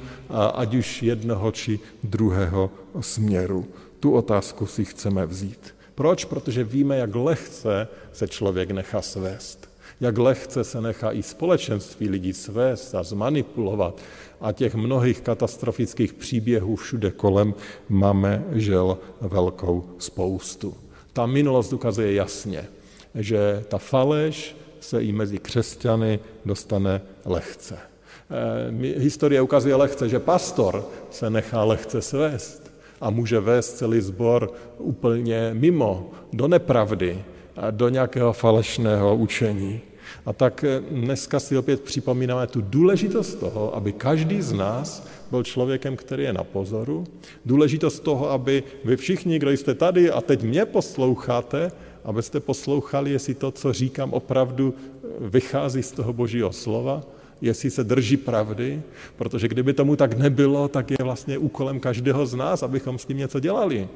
ať 0.54 0.76
už 0.76 1.04
jednoho 1.04 1.52
či 1.52 1.80
druhého 2.04 2.72
směru. 3.00 3.66
Tu 4.00 4.14
otázku 4.14 4.66
si 4.66 4.86
chceme 4.86 5.26
vzít. 5.26 5.76
Proč? 5.96 6.26
Protože 6.26 6.64
víme, 6.64 6.98
jak 6.98 7.16
lehce 7.16 7.88
se 8.14 8.28
člověk 8.28 8.72
nechá 8.72 9.02
svést. 9.02 9.70
Jak 10.02 10.18
lehce 10.18 10.64
se 10.64 10.82
nechá 10.82 11.12
i 11.12 11.24
společenství 11.24 12.10
lidí 12.10 12.34
svést 12.34 12.96
a 12.96 13.04
zmanipulovat. 13.04 14.02
A 14.42 14.52
těch 14.52 14.76
mnohých 14.76 15.22
katastrofických 15.22 16.14
příběhů 16.14 16.76
všude 16.76 17.12
kolem 17.12 17.54
máme, 17.90 18.46
žel, 18.52 18.98
velkou 19.22 19.86
spoustu. 19.98 20.78
Ta 21.14 21.26
minulost 21.26 21.74
ukazuje 21.74 22.14
jasně, 22.14 22.68
že 23.16 23.64
ta 23.68 23.78
faleš 23.78 24.58
se 24.80 25.04
i 25.04 25.12
mezi 25.12 25.38
křesťany 25.40 26.20
dostane 26.46 27.02
lehce. 27.26 27.78
Eh, 27.78 29.00
historie 29.00 29.42
ukazuje 29.42 29.76
lehce, 29.76 30.10
že 30.10 30.20
pastor 30.20 30.86
se 31.12 31.30
nechá 31.30 31.64
lehce 31.64 32.02
svést 32.02 32.67
a 33.02 33.10
může 33.10 33.40
vést 33.40 33.78
celý 33.78 34.02
sbor 34.02 34.52
úplně 34.78 35.50
mimo, 35.54 36.12
do 36.34 36.48
nepravdy, 36.48 37.24
do 37.72 37.90
nějakého 37.90 38.34
falešného 38.34 39.16
učení. 39.16 39.82
A 40.26 40.34
tak 40.34 40.64
eh, 40.64 40.82
dneska 40.92 41.40
si 41.40 41.58
opět 41.58 41.82
připomínáme 41.82 42.48
tu 42.48 42.62
důležitost 42.62 43.36
toho, 43.36 43.76
aby 43.76 43.94
každý 43.94 44.42
z 44.42 44.54
nás 44.54 45.08
byl 45.32 45.44
člověkem, 45.44 45.96
který 45.96 46.24
je 46.24 46.34
na 46.34 46.44
pozoru. 46.44 47.04
Důležitost 47.46 48.00
toho, 48.00 48.32
aby 48.32 48.64
vy 48.86 48.98
všichni, 48.98 49.40
kdo 49.40 49.52
jste 49.52 49.76
tady 49.76 50.12
a 50.12 50.22
teď 50.22 50.44
mě 50.44 50.66
posloucháte, 50.66 51.72
abyste 52.04 52.40
poslouchali, 52.40 53.12
jestli 53.12 53.34
to, 53.34 53.52
co 53.52 53.74
říkám, 53.74 54.14
opravdu 54.14 54.74
vychází 55.20 55.84
z 55.84 55.92
toho 55.92 56.14
božího 56.14 56.54
slova, 56.54 57.04
jestli 57.42 57.70
se 57.70 57.84
drží 57.84 58.18
pravdy, 58.18 58.82
protože 59.16 59.48
kdyby 59.48 59.74
tomu 59.74 59.96
tak 59.96 60.18
nebylo, 60.18 60.68
tak 60.68 60.92
je 60.92 60.98
vlastně 61.02 61.38
úkolem 61.38 61.80
každého 61.80 62.26
z 62.26 62.36
nás, 62.36 62.64
abychom 62.64 63.00
s 63.00 63.06
tím 63.06 63.18
něco 63.18 63.40
dělali. 63.40 63.88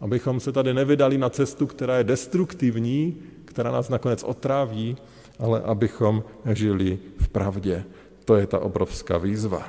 Abychom 0.00 0.40
se 0.40 0.52
tady 0.52 0.74
nevydali 0.74 1.18
na 1.18 1.30
cestu, 1.30 1.66
která 1.66 1.98
je 1.98 2.04
destruktivní, 2.04 3.16
která 3.44 3.70
nás 3.70 3.88
nakonec 3.88 4.22
otráví, 4.22 4.96
ale 5.38 5.60
abychom 5.60 6.24
žili 6.52 6.98
v 7.18 7.28
pravdě. 7.28 7.84
To 8.24 8.36
je 8.36 8.46
ta 8.46 8.58
obrovská 8.58 9.18
výzva. 9.18 9.68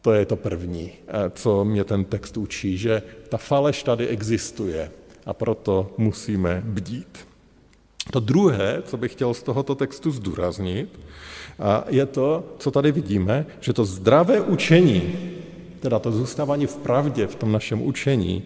To 0.00 0.12
je 0.12 0.26
to 0.26 0.36
první, 0.36 0.92
eh, 0.92 1.30
co 1.30 1.64
mě 1.64 1.84
ten 1.84 2.04
text 2.04 2.36
učí, 2.36 2.78
že 2.78 3.02
ta 3.28 3.36
faleš 3.36 3.82
tady 3.82 4.08
existuje 4.08 4.90
a 5.26 5.32
proto 5.32 5.94
musíme 5.98 6.62
bdít. 6.64 7.18
To 8.10 8.20
druhé, 8.20 8.82
co 8.84 8.96
bych 8.96 9.12
chtěl 9.12 9.34
z 9.34 9.42
tohoto 9.42 9.74
textu 9.74 10.10
zdůraznit, 10.10 11.00
a 11.58 11.84
je 11.88 12.06
to, 12.06 12.44
co 12.58 12.70
tady 12.70 12.92
vidíme, 12.92 13.46
že 13.60 13.72
to 13.72 13.84
zdravé 13.84 14.40
učení, 14.40 15.18
teda 15.80 15.98
to 15.98 16.12
zůstávání 16.12 16.66
v 16.66 16.76
pravdě 16.76 17.26
v 17.26 17.34
tom 17.34 17.52
našem 17.52 17.82
učení, 17.82 18.42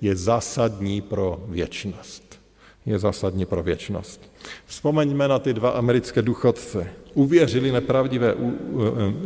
je 0.00 0.16
zásadní 0.16 1.00
pro 1.00 1.44
věčnost. 1.48 2.40
Je 2.86 2.98
zásadní 2.98 3.46
pro 3.46 3.62
věčnost. 3.62 4.32
Vzpomeňme 4.66 5.28
na 5.28 5.38
ty 5.38 5.54
dva 5.54 5.70
americké 5.70 6.22
důchodce. 6.22 6.90
Uvěřili 7.14 7.72
nepravdivé 7.72 8.34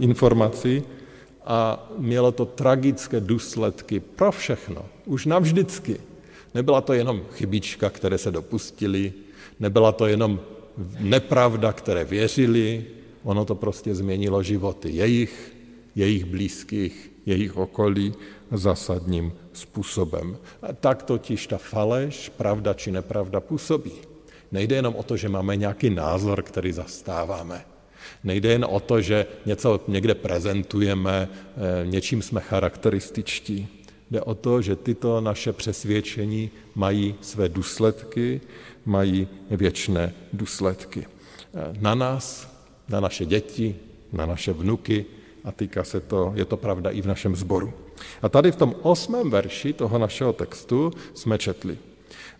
informaci 0.00 0.82
a 1.44 1.88
mělo 1.98 2.32
to 2.32 2.44
tragické 2.44 3.20
důsledky 3.20 4.00
pro 4.00 4.32
všechno. 4.32 4.84
Už 5.04 5.26
navždycky. 5.26 5.96
Nebyla 6.54 6.80
to 6.80 6.92
jenom 6.92 7.22
chybička, 7.32 7.90
které 7.90 8.18
se 8.18 8.30
dopustili, 8.30 9.12
nebyla 9.60 9.92
to 9.92 10.06
jenom 10.06 10.40
nepravda, 10.98 11.72
které 11.72 12.04
věřili, 12.04 12.84
ono 13.26 13.44
to 13.44 13.54
prostě 13.54 13.94
změnilo 13.94 14.42
životy 14.42 14.90
jejich, 14.90 15.52
jejich 15.94 16.24
blízkých, 16.24 17.12
jejich 17.26 17.56
okolí 17.56 18.14
zásadním 18.52 19.32
způsobem. 19.52 20.38
A 20.62 20.72
tak 20.72 21.02
totiž 21.02 21.46
ta 21.46 21.58
faleš, 21.58 22.28
pravda 22.28 22.74
či 22.74 22.90
nepravda, 22.90 23.40
působí. 23.40 23.92
Nejde 24.52 24.76
jenom 24.76 24.94
o 24.94 25.02
to, 25.02 25.16
že 25.16 25.28
máme 25.28 25.56
nějaký 25.56 25.90
názor, 25.90 26.42
který 26.42 26.72
zastáváme. 26.72 27.64
Nejde 28.24 28.48
jen 28.52 28.66
o 28.70 28.80
to, 28.80 29.00
že 29.00 29.26
něco 29.46 29.80
někde 29.88 30.14
prezentujeme, 30.14 31.28
eh, 31.28 31.86
něčím 31.86 32.22
jsme 32.22 32.40
charakterističtí. 32.40 33.68
Jde 34.10 34.22
o 34.22 34.34
to, 34.34 34.62
že 34.62 34.76
tyto 34.76 35.20
naše 35.20 35.52
přesvědčení 35.52 36.50
mají 36.74 37.14
své 37.20 37.48
důsledky, 37.48 38.40
mají 38.84 39.28
věčné 39.50 40.14
důsledky. 40.32 41.06
Eh, 41.54 41.74
na 41.80 41.94
nás, 41.94 42.55
na 42.88 43.00
naše 43.00 43.24
děti, 43.24 43.76
na 44.12 44.26
naše 44.26 44.52
vnuky 44.52 45.04
a 45.44 45.52
týká 45.52 45.84
se 45.84 46.00
to, 46.00 46.32
je 46.34 46.44
to 46.44 46.56
pravda 46.56 46.90
i 46.90 47.02
v 47.02 47.06
našem 47.06 47.36
sboru. 47.36 47.72
A 48.22 48.28
tady 48.28 48.52
v 48.52 48.56
tom 48.56 48.74
osmém 48.82 49.30
verši 49.30 49.72
toho 49.72 49.98
našeho 49.98 50.32
textu 50.32 50.92
jsme 51.14 51.38
četli. 51.38 51.78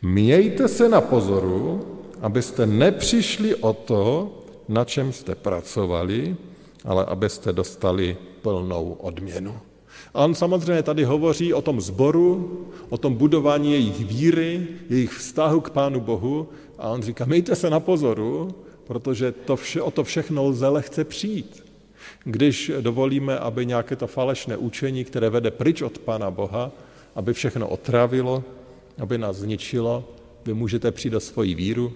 Mějte 0.02 0.68
se 0.68 0.88
na 0.88 1.00
pozoru, 1.00 1.86
abyste 2.20 2.66
nepřišli 2.66 3.54
o 3.54 3.72
to, 3.72 4.32
na 4.68 4.84
čem 4.84 5.12
jste 5.12 5.34
pracovali, 5.34 6.36
ale 6.84 7.04
abyste 7.04 7.52
dostali 7.52 8.16
plnou 8.42 8.96
odměnu. 9.00 9.54
A 10.14 10.24
on 10.24 10.34
samozřejmě 10.34 10.82
tady 10.82 11.04
hovoří 11.04 11.54
o 11.54 11.62
tom 11.62 11.80
zboru, 11.80 12.60
o 12.88 12.98
tom 12.98 13.14
budování 13.14 13.72
jejich 13.72 14.04
víry, 14.04 14.66
jejich 14.90 15.12
vztahu 15.12 15.60
k 15.60 15.70
Pánu 15.70 16.00
Bohu 16.00 16.48
a 16.78 16.88
on 16.88 17.02
říká, 17.02 17.24
mějte 17.24 17.54
se 17.54 17.70
na 17.70 17.80
pozoru, 17.80 18.54
protože 18.86 19.32
to 19.32 19.56
vše, 19.56 19.82
o 19.82 19.90
to 19.90 20.04
všechno 20.04 20.44
lze 20.44 20.68
lehce 20.68 21.04
přijít. 21.04 21.64
Když 22.24 22.72
dovolíme, 22.80 23.38
aby 23.38 23.66
nějaké 23.66 23.96
to 23.96 24.06
falešné 24.06 24.56
učení, 24.56 25.04
které 25.04 25.30
vede 25.30 25.50
pryč 25.50 25.82
od 25.82 25.98
Pána 25.98 26.30
Boha, 26.30 26.72
aby 27.14 27.32
všechno 27.32 27.68
otravilo, 27.68 28.44
aby 28.98 29.18
nás 29.18 29.36
zničilo, 29.36 30.08
vy 30.44 30.54
můžete 30.54 30.90
přijít 30.92 31.14
o 31.14 31.20
svoji 31.20 31.54
víru, 31.54 31.92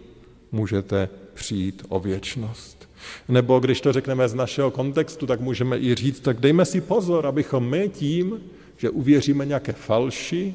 můžete 0.53 1.09
přijít 1.35 1.83
o 1.89 2.01
věčnost. 2.01 2.89
Nebo 3.29 3.61
když 3.61 3.81
to 3.81 3.93
řekneme 3.93 4.29
z 4.29 4.35
našeho 4.35 4.71
kontextu, 4.71 5.27
tak 5.27 5.41
můžeme 5.41 5.79
i 5.79 5.95
říct, 5.95 6.21
tak 6.21 6.41
dejme 6.41 6.65
si 6.65 6.81
pozor, 6.81 7.27
abychom 7.27 7.69
my 7.69 7.89
tím, 7.89 8.41
že 8.77 8.91
uvěříme 8.91 9.47
nějaké 9.47 9.73
falši, 9.73 10.55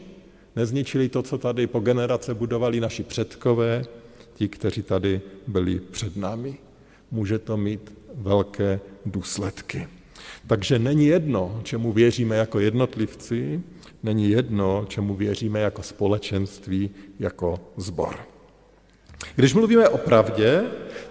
nezničili 0.55 1.09
to, 1.09 1.21
co 1.21 1.37
tady 1.37 1.67
po 1.67 1.79
generace 1.79 2.33
budovali 2.33 2.79
naši 2.79 3.03
předkové, 3.03 3.85
ti, 4.35 4.47
kteří 4.47 4.81
tady 4.81 5.21
byli 5.47 5.79
před 5.79 6.17
námi. 6.17 6.57
Může 7.11 7.39
to 7.39 7.57
mít 7.57 7.93
velké 8.15 8.79
důsledky. 9.05 9.87
Takže 10.47 10.79
není 10.79 11.05
jedno, 11.05 11.61
čemu 11.63 11.91
věříme 11.91 12.35
jako 12.35 12.59
jednotlivci, 12.59 13.61
není 14.03 14.29
jedno, 14.29 14.85
čemu 14.87 15.15
věříme 15.15 15.59
jako 15.59 15.83
společenství, 15.83 16.89
jako 17.19 17.59
zbor. 17.77 18.15
Když 19.35 19.53
mluvíme 19.53 19.89
o 19.89 19.97
pravdě, 19.97 20.63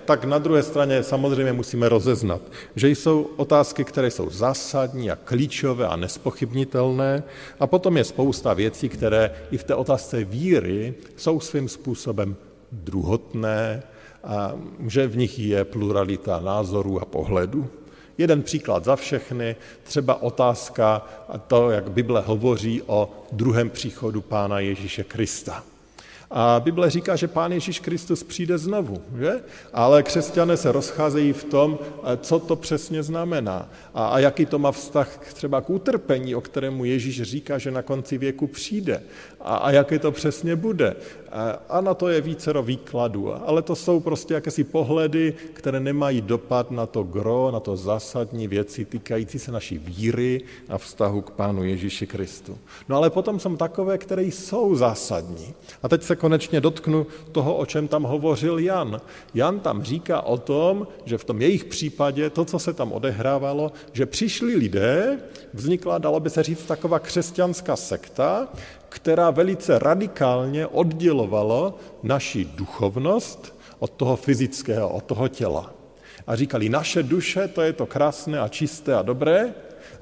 tak 0.04 0.24
na 0.24 0.38
druhé 0.38 0.62
straně 0.62 1.02
samozřejmě 1.02 1.52
musíme 1.52 1.88
rozeznat, 1.88 2.42
že 2.76 2.88
jsou 2.88 3.30
otázky, 3.36 3.84
které 3.84 4.10
jsou 4.10 4.30
zásadní 4.30 5.10
a 5.10 5.16
klíčové 5.16 5.88
a 5.88 5.96
nespochybnitelné 5.96 7.22
a 7.60 7.66
potom 7.66 7.96
je 7.96 8.04
spousta 8.04 8.54
věcí, 8.54 8.88
které 8.88 9.30
i 9.50 9.56
v 9.56 9.64
té 9.64 9.74
otázce 9.74 10.24
víry 10.24 10.94
jsou 11.16 11.40
svým 11.40 11.68
způsobem 11.68 12.36
druhotné 12.74 13.82
a 14.24 14.52
že 14.86 15.06
v 15.06 15.16
nich 15.16 15.38
je 15.38 15.64
pluralita 15.64 16.40
názorů 16.40 17.00
a 17.00 17.04
pohledů. 17.04 17.66
Jeden 18.18 18.42
příklad 18.42 18.84
za 18.84 18.96
všechny, 18.96 19.56
třeba 19.82 20.22
otázka 20.22 21.06
to, 21.46 21.70
jak 21.70 21.90
Bible 21.90 22.20
hovoří 22.20 22.82
o 22.86 23.10
druhém 23.32 23.70
příchodu 23.70 24.20
Pána 24.20 24.60
Ježíše 24.60 25.04
Krista. 25.04 25.64
A 26.30 26.60
Bible 26.60 26.90
říká, 26.90 27.16
že 27.16 27.28
Pán 27.28 27.52
Ježíš 27.52 27.80
Kristus 27.80 28.22
přijde 28.22 28.58
znovu, 28.58 29.02
že? 29.18 29.32
Ale 29.72 30.02
křesťané 30.02 30.56
se 30.56 30.72
rozcházejí 30.72 31.32
v 31.32 31.44
tom, 31.44 31.78
co 32.20 32.38
to 32.38 32.56
přesně 32.56 33.02
znamená 33.02 33.68
a, 33.94 34.06
a 34.06 34.18
jaký 34.18 34.46
to 34.46 34.58
má 34.58 34.72
vztah 34.72 35.18
třeba 35.34 35.60
k 35.60 35.70
utrpení, 35.70 36.34
o 36.34 36.40
kterému 36.40 36.84
Ježíš 36.84 37.22
říká, 37.22 37.58
že 37.58 37.70
na 37.70 37.82
konci 37.82 38.18
věku 38.18 38.46
přijde 38.46 39.02
a, 39.40 39.56
a 39.56 39.70
jaké 39.70 39.98
to 39.98 40.12
přesně 40.12 40.56
bude. 40.56 40.96
A 41.68 41.80
na 41.80 41.94
to 41.94 42.08
je 42.08 42.20
vícero 42.20 42.62
výkladů, 42.62 43.34
ale 43.48 43.62
to 43.62 43.76
jsou 43.76 44.00
prostě 44.00 44.34
jakési 44.34 44.64
pohledy, 44.64 45.34
které 45.52 45.80
nemají 45.80 46.20
dopad 46.20 46.70
na 46.70 46.86
to 46.86 47.02
gro, 47.02 47.50
na 47.52 47.60
to 47.60 47.76
zásadní 47.76 48.48
věci 48.48 48.84
týkající 48.84 49.38
se 49.38 49.52
naší 49.52 49.78
víry 49.78 50.40
a 50.68 50.78
vztahu 50.78 51.20
k 51.20 51.30
Pánu 51.30 51.64
Ježíši 51.64 52.06
Kristu. 52.06 52.58
No 52.88 52.96
ale 52.96 53.10
potom 53.10 53.40
jsou 53.40 53.56
takové, 53.56 53.98
které 53.98 54.22
jsou 54.22 54.74
zásadní. 54.74 55.54
A 55.82 55.88
teď 55.88 56.02
se 56.02 56.13
konečně 56.16 56.60
dotknu 56.60 57.06
toho, 57.32 57.56
o 57.56 57.66
čem 57.66 57.88
tam 57.88 58.02
hovořil 58.02 58.58
Jan. 58.58 59.00
Jan 59.34 59.60
tam 59.60 59.82
říká 59.82 60.20
o 60.20 60.36
tom, 60.38 60.86
že 61.04 61.18
v 61.18 61.24
tom 61.24 61.42
jejich 61.42 61.64
případě 61.64 62.30
to, 62.30 62.44
co 62.44 62.58
se 62.58 62.72
tam 62.72 62.92
odehrávalo, 62.92 63.72
že 63.92 64.06
přišli 64.06 64.56
lidé, 64.56 65.18
vznikla, 65.54 65.98
dalo 65.98 66.20
by 66.20 66.30
se 66.30 66.42
říct, 66.42 66.64
taková 66.64 66.98
křesťanská 66.98 67.76
sekta, 67.76 68.48
která 68.88 69.30
velice 69.30 69.78
radikálně 69.78 70.66
oddělovala 70.66 71.74
naši 72.02 72.44
duchovnost 72.44 73.54
od 73.78 73.90
toho 73.90 74.16
fyzického, 74.16 74.88
od 74.88 75.04
toho 75.04 75.28
těla. 75.28 75.74
A 76.26 76.36
říkali, 76.36 76.68
naše 76.68 77.02
duše, 77.02 77.48
to 77.48 77.62
je 77.62 77.72
to 77.72 77.86
krásné 77.86 78.40
a 78.40 78.48
čisté 78.48 78.94
a 78.94 79.02
dobré, 79.02 79.54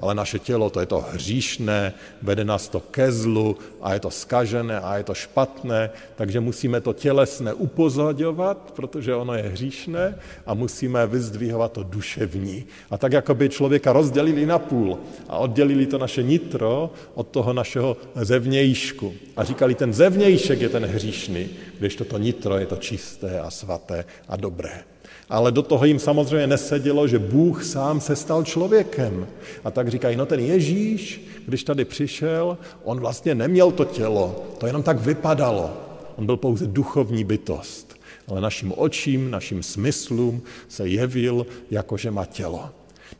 ale 0.03 0.15
naše 0.15 0.39
tělo 0.39 0.69
to 0.69 0.79
je 0.79 0.85
to 0.85 0.99
hříšné, 0.99 1.93
vede 2.21 2.43
nás 2.43 2.67
to 2.67 2.79
ke 2.79 3.11
zlu 3.11 3.55
a 3.81 3.93
je 3.93 3.99
to 3.99 4.11
skažené 4.11 4.79
a 4.79 4.97
je 4.97 5.03
to 5.03 5.13
špatné, 5.13 5.89
takže 6.15 6.39
musíme 6.39 6.81
to 6.81 6.93
tělesné 6.93 7.53
upozadovat, 7.53 8.71
protože 8.75 9.15
ono 9.15 9.33
je 9.33 9.43
hříšné 9.43 10.19
a 10.45 10.53
musíme 10.53 11.07
vyzdvihovat 11.07 11.71
to 11.71 11.83
duševní. 11.83 12.65
A 12.91 12.97
tak 12.97 13.11
jako 13.11 13.35
by 13.35 13.49
člověka 13.49 13.93
rozdělili 13.93 14.45
na 14.45 14.59
půl 14.59 14.99
a 15.29 15.37
oddělili 15.37 15.85
to 15.85 15.97
naše 15.97 16.23
nitro 16.23 16.91
od 17.15 17.27
toho 17.27 17.53
našeho 17.53 17.97
zevnějšku. 18.15 19.13
A 19.37 19.43
říkali, 19.43 19.75
ten 19.75 19.93
zevnějšek 19.93 20.61
je 20.61 20.69
ten 20.69 20.85
hříšný, 20.85 21.49
když 21.79 21.95
toto 21.95 22.17
nitro 22.17 22.57
je 22.57 22.65
to 22.65 22.75
čisté 22.75 23.39
a 23.39 23.47
svaté 23.49 24.05
a 24.27 24.35
dobré 24.35 24.83
ale 25.29 25.51
do 25.51 25.61
toho 25.61 25.85
jim 25.85 25.99
samozřejmě 25.99 26.47
nesedělo, 26.47 27.07
že 27.07 27.19
Bůh 27.19 27.63
sám 27.63 28.01
se 28.01 28.15
stal 28.15 28.43
člověkem. 28.43 29.27
A 29.63 29.71
tak 29.71 29.87
říkají, 29.87 30.15
no 30.15 30.25
ten 30.25 30.39
Ježíš, 30.39 31.27
když 31.45 31.63
tady 31.63 31.85
přišel, 31.85 32.57
on 32.83 32.99
vlastně 32.99 33.35
neměl 33.35 33.71
to 33.71 33.85
tělo, 33.85 34.43
to 34.57 34.67
jenom 34.67 34.83
tak 34.83 34.99
vypadalo. 34.99 35.73
On 36.15 36.25
byl 36.25 36.37
pouze 36.37 36.67
duchovní 36.67 37.23
bytost, 37.23 37.95
ale 38.27 38.41
našim 38.41 38.73
očím, 38.77 39.31
našim 39.31 39.63
smyslům 39.63 40.41
se 40.67 40.87
jevil, 40.87 41.45
jako 41.71 41.97
že 41.97 42.11
má 42.11 42.25
tělo. 42.25 42.69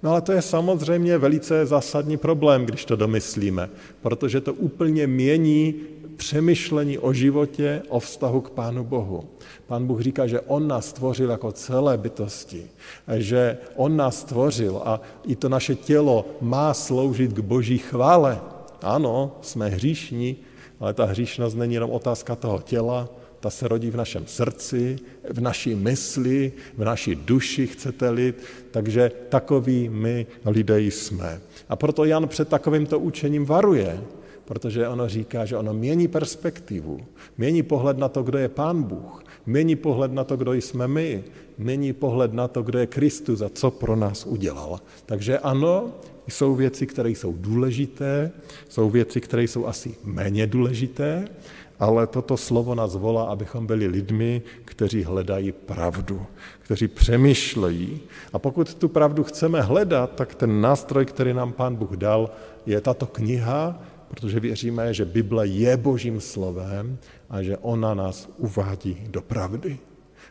No 0.04 0.12
ale 0.12 0.22
to 0.22 0.32
je 0.32 0.42
samozřejmě 0.42 1.18
velice 1.18 1.66
zásadní 1.66 2.18
problém, 2.18 2.66
když 2.66 2.86
to 2.86 2.96
domyslíme, 2.96 3.70
protože 4.02 4.42
to 4.42 4.54
úplně 4.54 5.08
mění 5.08 5.76
přemýšlení 6.16 6.98
o 6.98 7.14
životě, 7.14 7.82
o 7.90 8.00
vztahu 8.00 8.42
k 8.42 8.50
Pánu 8.50 8.84
Bohu. 8.84 9.24
Pán 9.68 9.88
Bůh 9.88 10.02
říká, 10.02 10.28
že 10.28 10.42
On 10.42 10.68
nás 10.68 10.90
stvořil 10.90 11.30
jako 11.30 11.52
celé 11.52 11.98
bytosti, 11.98 12.68
že 13.18 13.58
On 13.76 13.98
nás 13.98 14.20
stvořil 14.20 14.82
a 14.86 15.02
i 15.28 15.36
to 15.36 15.50
naše 15.50 15.76
tělo 15.76 16.26
má 16.42 16.74
sloužit 16.74 17.34
k 17.34 17.40
boží 17.40 17.78
chvále. 17.78 18.42
Ano, 18.82 19.36
jsme 19.42 19.70
hříšní, 19.70 20.36
ale 20.80 20.94
ta 20.94 21.06
hříšnost 21.06 21.58
není 21.58 21.74
jenom 21.74 21.90
otázka 21.90 22.36
toho 22.36 22.62
těla, 22.62 23.10
ta 23.44 23.50
se 23.50 23.68
rodí 23.68 23.92
v 23.92 23.96
našem 23.96 24.24
srdci, 24.28 24.96
v 25.30 25.42
naší 25.42 25.76
mysli, 25.76 26.52
v 26.78 26.84
naší 26.84 27.16
duši, 27.16 27.68
chcete-li, 27.68 28.34
takže 28.72 29.12
takový 29.30 29.90
my 29.90 30.26
lidé 30.46 30.82
jsme. 30.82 31.42
A 31.70 31.76
proto 31.76 32.06
Jan 32.06 32.28
před 32.28 32.48
takovýmto 32.48 33.00
učením 33.00 33.46
varuje, 33.46 34.00
protože 34.46 34.88
ono 34.88 35.10
říká, 35.10 35.46
že 35.46 35.58
ono 35.58 35.74
mění 35.74 36.08
perspektivu, 36.08 37.04
mění 37.38 37.64
pohled 37.64 37.98
na 37.98 38.08
to, 38.08 38.24
kdo 38.24 38.38
je 38.38 38.48
Pán 38.48 38.84
Bůh, 38.84 39.24
mění 39.46 39.76
pohled 39.76 40.12
na 40.12 40.24
to, 40.24 40.38
kdo 40.38 40.54
jsme 40.54 40.88
my, 40.88 41.24
mění 41.58 41.94
pohled 41.94 42.34
na 42.34 42.48
to, 42.48 42.64
kdo 42.64 42.80
je 42.80 42.88
Kristus 42.88 43.42
a 43.42 43.50
co 43.50 43.72
pro 43.72 43.96
nás 43.96 44.26
udělal. 44.26 44.80
Takže 45.06 45.40
ano, 45.40 45.92
jsou 46.28 46.56
věci, 46.56 46.88
které 46.88 47.10
jsou 47.10 47.36
důležité, 47.38 48.32
jsou 48.70 48.90
věci, 48.90 49.22
které 49.22 49.44
jsou 49.44 49.68
asi 49.68 49.96
méně 50.04 50.48
důležité, 50.48 51.28
ale 51.80 52.08
toto 52.08 52.38
slovo 52.38 52.76
nás 52.76 52.96
volá, 52.96 53.24
abychom 53.24 53.68
byli 53.68 53.88
lidmi, 53.88 54.42
kteří 54.66 55.04
hledají 55.04 55.52
pravdu, 55.52 56.26
kteří 56.60 56.88
přemýšlejí. 56.88 58.00
A 58.34 58.40
pokud 58.40 58.74
tu 58.74 58.90
pravdu 58.90 59.24
chceme 59.24 59.62
hledat, 59.62 60.16
tak 60.16 60.36
ten 60.36 60.62
nástroj, 60.62 61.06
který 61.06 61.34
nám 61.34 61.52
Pán 61.52 61.76
Bůh 61.76 61.92
dal, 61.92 62.30
je 62.66 62.82
tato 62.82 63.06
kniha, 63.06 63.82
protože 64.08 64.40
věříme, 64.40 64.94
že 64.94 65.06
Bible 65.06 65.48
je 65.48 65.78
božím 65.78 66.22
slovem 66.22 66.98
a 67.30 67.44
že 67.44 67.58
ona 67.58 67.94
nás 67.94 68.30
uvádí 68.38 68.98
do 69.08 69.22
pravdy. 69.22 69.78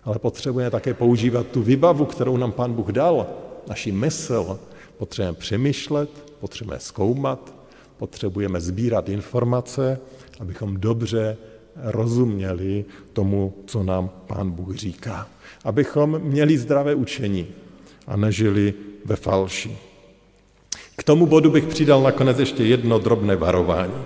Ale 0.04 0.18
potřebujeme 0.18 0.70
také 0.70 0.94
používat 0.94 1.46
tu 1.46 1.62
vybavu, 1.62 2.04
kterou 2.04 2.36
nám 2.36 2.52
Pán 2.52 2.72
Bůh 2.72 2.88
dal, 2.88 3.26
naši 3.68 3.92
mysl. 3.92 4.58
Potřebujeme 4.98 5.38
přemýšlet, 5.38 6.10
potřebujeme 6.40 6.80
zkoumat, 6.80 7.54
potřebujeme 7.98 8.60
sbírat 8.60 9.08
informace, 9.08 9.98
abychom 10.40 10.76
dobře 10.76 11.36
rozuměli 11.76 12.84
tomu, 13.12 13.54
co 13.66 13.82
nám 13.82 14.10
Pán 14.26 14.50
Bůh 14.50 14.76
říká. 14.76 15.28
Abychom 15.64 16.18
měli 16.18 16.58
zdravé 16.58 16.94
učení 16.94 17.46
a 18.06 18.16
nežili 18.16 18.74
ve 19.04 19.16
falši. 19.16 19.76
K 20.96 21.02
tomu 21.02 21.26
bodu 21.26 21.50
bych 21.50 21.66
přidal 21.66 22.02
nakonec 22.02 22.38
ještě 22.38 22.64
jedno 22.64 22.98
drobné 22.98 23.36
varování. 23.36 24.04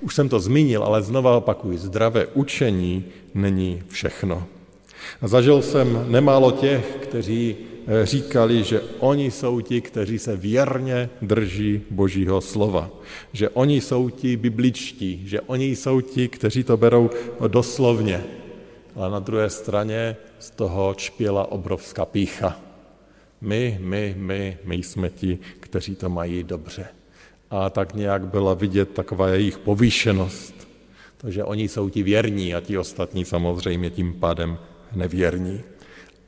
Už 0.00 0.14
jsem 0.14 0.28
to 0.28 0.40
zmínil, 0.40 0.84
ale 0.84 1.02
znova 1.02 1.36
opakuju, 1.36 1.78
zdravé 1.78 2.26
učení 2.26 3.04
není 3.34 3.82
všechno. 3.88 4.46
Zažil 5.22 5.62
jsem 5.62 6.06
nemálo 6.08 6.50
těch, 6.50 6.96
kteří 7.02 7.56
říkali, 8.02 8.64
že 8.64 8.80
oni 8.98 9.30
jsou 9.30 9.60
ti, 9.60 9.80
kteří 9.80 10.18
se 10.18 10.36
věrně 10.36 11.10
drží 11.22 11.80
Božího 11.90 12.40
slova, 12.40 12.90
že 13.32 13.48
oni 13.48 13.80
jsou 13.80 14.10
ti 14.10 14.36
bibličtí, 14.36 15.22
že 15.24 15.40
oni 15.40 15.76
jsou 15.76 16.00
ti, 16.00 16.28
kteří 16.28 16.64
to 16.64 16.76
berou 16.76 17.10
doslovně. 17.48 18.24
Ale 18.96 19.10
na 19.10 19.18
druhé 19.18 19.50
straně 19.50 20.16
z 20.38 20.50
toho 20.50 20.94
čpěla 20.94 21.52
obrovská 21.52 22.04
pícha. 22.04 22.60
My, 23.40 23.78
my, 23.80 24.14
my, 24.18 24.58
my 24.64 24.74
jsme 24.74 25.10
ti, 25.10 25.38
kteří 25.60 25.94
to 25.94 26.08
mají 26.08 26.44
dobře. 26.44 26.86
A 27.50 27.70
tak 27.70 27.94
nějak 27.94 28.26
byla 28.26 28.54
vidět 28.54 28.90
taková 28.90 29.28
jejich 29.28 29.58
povýšenost. 29.58 30.68
Takže 31.16 31.44
oni 31.44 31.68
jsou 31.68 31.88
ti 31.88 32.02
věrní 32.02 32.54
a 32.54 32.60
ti 32.60 32.78
ostatní 32.78 33.24
samozřejmě 33.24 33.90
tím 33.90 34.14
pádem 34.14 34.58
nevěrní. 34.94 35.60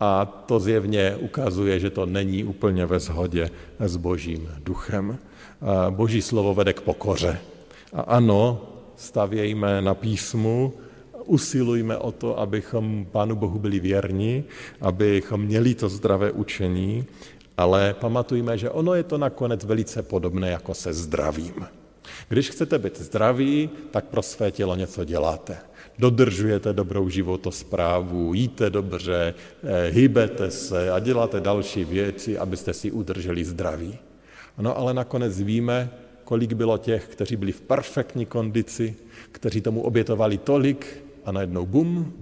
A 0.00 0.24
to 0.24 0.60
zjevně 0.60 1.16
ukazuje, 1.16 1.80
že 1.80 1.90
to 1.90 2.06
není 2.06 2.44
úplně 2.44 2.86
ve 2.86 3.00
shodě 3.00 3.50
s 3.78 3.96
božím 3.96 4.48
duchem. 4.64 5.18
Boží 5.90 6.22
slovo 6.22 6.54
vede 6.54 6.72
k 6.72 6.80
pokoře. 6.80 7.38
A 7.92 8.00
ano, 8.00 8.68
stavějme 8.96 9.82
na 9.82 9.94
písmu, 9.94 10.72
usilujme 11.24 11.96
o 11.96 12.12
to, 12.12 12.38
abychom 12.38 13.06
Pánu 13.12 13.36
Bohu 13.36 13.58
byli 13.58 13.80
věrni, 13.80 14.44
abychom 14.80 15.40
měli 15.42 15.74
to 15.74 15.88
zdravé 15.88 16.30
učení, 16.32 17.04
ale 17.56 17.94
pamatujme, 18.00 18.58
že 18.58 18.70
ono 18.70 18.94
je 18.94 19.02
to 19.02 19.18
nakonec 19.18 19.64
velice 19.64 20.02
podobné 20.02 20.50
jako 20.50 20.74
se 20.74 20.92
zdravím. 20.92 21.66
Když 22.28 22.50
chcete 22.50 22.78
být 22.78 23.00
zdraví, 23.00 23.70
tak 23.90 24.04
pro 24.04 24.22
své 24.22 24.50
tělo 24.50 24.76
něco 24.76 25.04
děláte. 25.04 25.58
Dodržujete 25.98 26.72
dobrou 26.72 27.08
životosprávu, 27.08 28.34
jíte 28.34 28.70
dobře, 28.70 29.34
eh, 29.64 29.90
hýbete 29.90 30.50
se 30.50 30.90
a 30.90 30.98
děláte 30.98 31.40
další 31.40 31.84
věci, 31.84 32.38
abyste 32.38 32.74
si 32.74 32.90
udrželi 32.90 33.44
zdraví. 33.44 33.98
No 34.58 34.78
ale 34.78 34.94
nakonec 34.94 35.40
víme, 35.40 35.90
kolik 36.24 36.52
bylo 36.52 36.78
těch, 36.78 37.08
kteří 37.08 37.36
byli 37.36 37.52
v 37.52 37.60
perfektní 37.60 38.26
kondici, 38.26 38.94
kteří 39.32 39.60
tomu 39.60 39.82
obětovali 39.82 40.38
tolik 40.38 41.04
a 41.24 41.32
najednou 41.32 41.66
bum, 41.66 42.12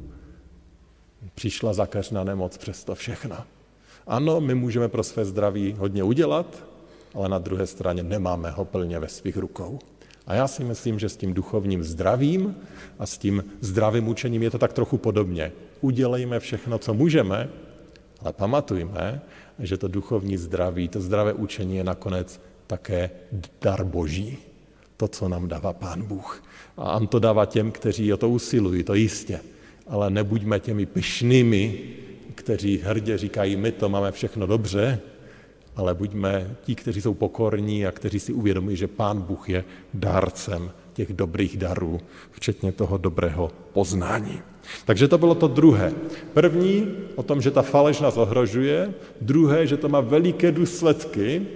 přišla 1.35 1.73
zakařná 1.73 2.25
nemoc 2.25 2.57
přes 2.57 2.85
to 2.85 2.95
všechno. 2.95 3.37
Ano, 4.07 4.41
my 4.41 4.55
můžeme 4.55 4.89
pro 4.89 5.03
své 5.03 5.25
zdraví 5.25 5.75
hodně 5.79 6.03
udělat, 6.03 6.47
ale 7.15 7.29
na 7.29 7.39
druhé 7.39 7.67
straně 7.67 8.03
nemáme 8.03 8.51
ho 8.51 8.65
plně 8.65 8.99
ve 8.99 9.09
svých 9.09 9.37
rukou. 9.37 9.79
A 10.27 10.35
já 10.35 10.49
si 10.49 10.65
myslím, 10.65 10.99
že 10.99 11.09
s 11.09 11.17
tím 11.17 11.35
duchovním 11.35 11.85
zdravím 11.85 12.57
a 12.99 13.07
s 13.07 13.19
tím 13.19 13.45
zdravým 13.61 14.09
učením 14.09 14.43
je 14.43 14.51
to 14.51 14.59
tak 14.59 14.73
trochu 14.73 14.99
podobně. 14.99 15.53
Udělejme 15.81 16.41
všechno, 16.41 16.79
co 16.79 16.95
můžeme, 16.95 17.49
ale 18.21 18.33
pamatujme, 18.33 19.21
že 19.59 19.79
to 19.79 19.89
duchovní 19.89 20.37
zdraví, 20.37 20.89
to 20.89 21.01
zdravé 21.01 21.33
učení 21.33 21.77
je 21.77 21.85
nakonec 21.85 22.41
také 22.67 23.11
dar 23.63 23.85
boží. 23.85 24.39
To, 24.97 25.09
co 25.09 25.29
nám 25.29 25.49
dává 25.49 25.73
Pán 25.73 26.03
Bůh. 26.03 26.43
A 26.77 26.97
on 26.97 27.07
to 27.07 27.19
dává 27.19 27.47
těm, 27.47 27.71
kteří 27.71 28.13
o 28.13 28.17
to 28.17 28.31
usilují, 28.31 28.83
to 28.83 28.95
jistě. 28.95 29.41
Ale 29.87 30.11
nebuďme 30.11 30.61
těmi 30.61 30.87
pyšnými, 30.87 31.81
kteří 32.35 32.79
hrdě 32.79 33.19
říkají, 33.19 33.57
my 33.57 33.73
to 33.73 33.89
máme 33.89 34.13
všechno 34.13 34.47
dobře, 34.47 35.01
ale 35.77 35.95
buďme 35.95 36.57
ti, 36.63 36.75
kteří 36.75 37.01
jsou 37.01 37.15
pokorní 37.15 37.87
a 37.87 37.91
kteří 37.93 38.21
si 38.21 38.33
uvědomují, 38.33 38.77
že 38.77 38.87
Pán 38.87 39.21
Bůh 39.21 39.49
je 39.49 39.65
dárcem 39.95 40.71
těch 40.93 41.13
dobrých 41.13 41.57
darů, 41.57 42.01
včetně 42.31 42.73
toho 42.73 42.99
dobrého 42.99 43.51
poznání. 43.73 44.43
Takže 44.85 45.09
to 45.09 45.19
bylo 45.19 45.35
to 45.35 45.49
druhé. 45.49 45.93
První 46.33 46.89
o 47.15 47.23
tom, 47.23 47.41
že 47.41 47.51
ta 47.51 47.63
faleš 47.63 48.01
nás 48.01 48.17
ohrožuje, 48.17 48.95
druhé, 49.21 49.67
že 49.67 49.77
to 49.77 49.89
má 49.89 50.01
veliké 50.01 50.53
důsledky, 50.53 51.47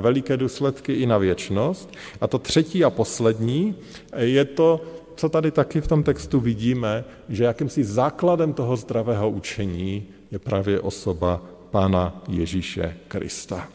veliké 0.00 0.36
důsledky 0.36 0.92
i 0.92 1.06
na 1.06 1.18
věčnost. 1.18 1.92
A 2.20 2.26
to 2.26 2.38
třetí 2.38 2.84
a 2.84 2.90
poslední 2.90 3.74
je 4.16 4.44
to, 4.44 4.80
co 5.16 5.28
tady 5.28 5.50
taky 5.50 5.80
v 5.80 5.86
tom 5.86 6.02
textu 6.02 6.40
vidíme, 6.40 7.04
že 7.28 7.44
jakýmsi 7.44 7.84
základem 7.84 8.52
toho 8.52 8.76
zdravého 8.76 9.30
učení 9.30 10.04
je 10.30 10.38
právě 10.38 10.80
osoba 10.80 11.42
Pána 11.70 12.22
Ježíše 12.28 12.96
Krista. 13.08 13.68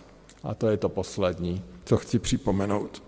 A 0.43 0.54
to 0.54 0.67
je 0.67 0.77
to 0.77 0.89
poslední, 0.89 1.62
co 1.86 1.97
chci 1.97 2.19
připomenout. 2.19 3.04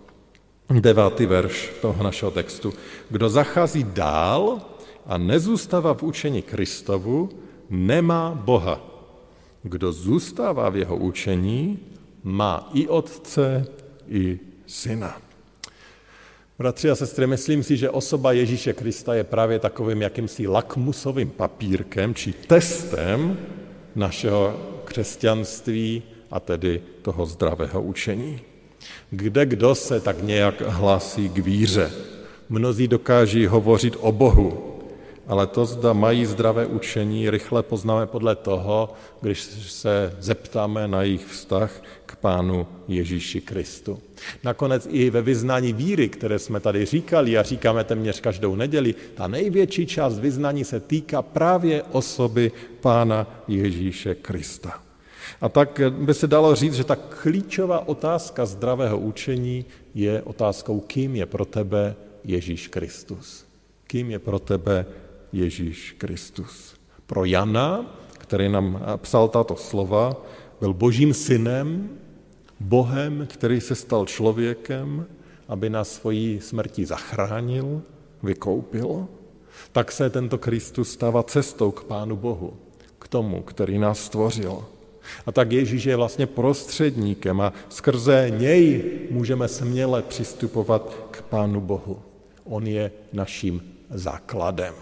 Devátý 0.80 1.26
verš 1.26 1.70
toho 1.80 2.02
našeho 2.02 2.30
textu. 2.30 2.72
Kdo 3.10 3.28
zachází 3.28 3.84
dál 3.84 4.60
a 5.06 5.18
nezůstává 5.18 5.94
v 5.94 6.02
učení 6.02 6.42
Kristovu, 6.42 7.28
nemá 7.70 8.30
Boha. 8.34 8.80
Kdo 9.62 9.92
zůstává 9.92 10.68
v 10.70 10.76
jeho 10.76 10.96
učení, 10.96 11.78
má 12.22 12.70
i 12.74 12.88
otce, 12.88 13.66
i 14.08 14.40
syna. 14.66 15.20
Bratři 16.58 16.90
a 16.90 16.94
sestry, 16.94 17.26
myslím 17.26 17.62
si, 17.62 17.76
že 17.76 17.90
osoba 17.90 18.32
Ježíše 18.32 18.72
Krista 18.72 19.14
je 19.14 19.24
právě 19.24 19.58
takovým 19.58 20.02
jakýmsi 20.02 20.46
lakmusovým 20.46 21.30
papírkem 21.30 22.14
či 22.14 22.32
testem 22.32 23.38
našeho 23.94 24.73
křesťanství 24.94 26.02
a 26.30 26.40
tedy 26.40 26.82
toho 27.02 27.26
zdravého 27.26 27.82
učení. 27.82 28.40
Kde 29.10 29.46
kdo 29.46 29.74
se 29.74 30.00
tak 30.00 30.22
nějak 30.22 30.60
hlásí 30.60 31.28
k 31.28 31.38
víře. 31.38 31.90
Mnozí 32.48 32.88
dokáží 32.88 33.46
hovořit 33.46 33.96
o 34.00 34.12
Bohu, 34.12 34.78
ale 35.26 35.46
to, 35.46 35.66
zda 35.66 35.92
mají 35.92 36.26
zdravé 36.26 36.66
učení, 36.66 37.30
rychle 37.30 37.62
poznáme 37.62 38.06
podle 38.06 38.36
toho, 38.36 38.92
když 39.20 39.40
se 39.66 40.14
zeptáme 40.18 40.88
na 40.88 41.02
jejich 41.02 41.26
vztah 41.26 41.82
k 42.06 42.16
Pánu 42.16 42.66
Ježíši 42.88 43.40
Kristu. 43.40 43.98
Nakonec 44.44 44.86
i 44.90 45.10
ve 45.10 45.22
vyznání 45.22 45.72
víry, 45.72 46.08
které 46.08 46.38
jsme 46.38 46.60
tady 46.60 46.84
říkali 46.84 47.38
a 47.38 47.42
říkáme 47.42 47.84
téměř 47.84 48.20
každou 48.20 48.54
neděli, 48.54 48.94
ta 49.14 49.26
největší 49.26 49.86
část 49.86 50.18
vyznání 50.18 50.64
se 50.64 50.80
týká 50.80 51.22
právě 51.22 51.82
osoby 51.82 52.52
Pána 52.80 53.26
Ježíše 53.48 54.14
Krista. 54.14 54.83
A 55.44 55.48
tak 55.48 55.80
by 55.90 56.14
se 56.14 56.26
dalo 56.26 56.54
říct, 56.54 56.74
že 56.74 56.84
ta 56.84 56.96
klíčová 56.96 57.88
otázka 57.88 58.46
zdravého 58.46 58.98
učení 58.98 59.64
je 59.94 60.22
otázkou, 60.22 60.80
kým 60.80 61.16
je 61.16 61.26
pro 61.26 61.44
tebe 61.44 61.96
Ježíš 62.24 62.68
Kristus. 62.68 63.44
Kým 63.86 64.10
je 64.10 64.18
pro 64.18 64.38
tebe 64.38 64.86
Ježíš 65.32 65.92
Kristus. 65.98 66.74
Pro 67.06 67.24
Jana, 67.24 67.96
který 68.12 68.48
nám 68.48 68.80
psal 68.96 69.28
tato 69.28 69.56
slova, 69.56 70.16
byl 70.60 70.74
božím 70.74 71.14
synem, 71.14 71.88
Bohem, 72.60 73.28
který 73.30 73.60
se 73.60 73.74
stal 73.74 74.06
člověkem, 74.06 75.06
aby 75.48 75.70
nás 75.70 75.92
svojí 75.92 76.40
smrti 76.40 76.86
zachránil, 76.86 77.82
vykoupil, 78.22 79.08
tak 79.72 79.92
se 79.92 80.10
tento 80.10 80.38
Kristus 80.38 80.90
stává 80.92 81.22
cestou 81.22 81.70
k 81.70 81.84
Pánu 81.84 82.16
Bohu, 82.16 82.56
k 82.98 83.08
tomu, 83.08 83.42
který 83.42 83.78
nás 83.78 84.00
stvořil. 84.00 84.73
A 85.26 85.32
tak 85.32 85.52
Ježíš 85.52 85.84
je 85.84 85.96
vlastně 85.96 86.26
prostředníkem 86.26 87.40
a 87.40 87.52
skrze 87.68 88.26
něj 88.38 88.82
můžeme 89.10 89.48
směle 89.48 90.02
přistupovat 90.02 90.96
k 91.10 91.22
Pánu 91.22 91.60
Bohu. 91.60 92.02
On 92.44 92.66
je 92.66 92.90
naším 93.12 93.62
základem. 93.90 94.74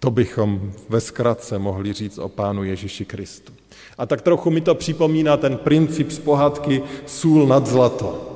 To 0.00 0.10
bychom 0.10 0.72
ve 0.88 1.00
zkratce 1.00 1.58
mohli 1.58 1.92
říct 1.92 2.18
o 2.18 2.28
Pánu 2.28 2.64
Ježíši 2.64 3.04
Kristu. 3.04 3.52
A 3.98 4.06
tak 4.06 4.22
trochu 4.22 4.50
mi 4.50 4.60
to 4.60 4.74
připomíná 4.74 5.36
ten 5.36 5.56
princip 5.56 6.10
z 6.10 6.18
pohádky 6.18 6.82
sůl 7.06 7.46
nad 7.46 7.66
zlato. 7.66 8.32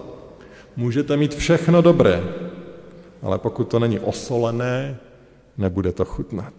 Můžete 0.77 1.17
mít 1.17 1.35
všechno 1.35 1.83
dobré, 1.83 2.25
ale 3.23 3.39
pokud 3.39 3.65
to 3.65 3.79
není 3.79 4.01
osolené, 4.01 4.97
nebude 5.59 5.93
to 5.93 6.05
chutnat. 6.05 6.55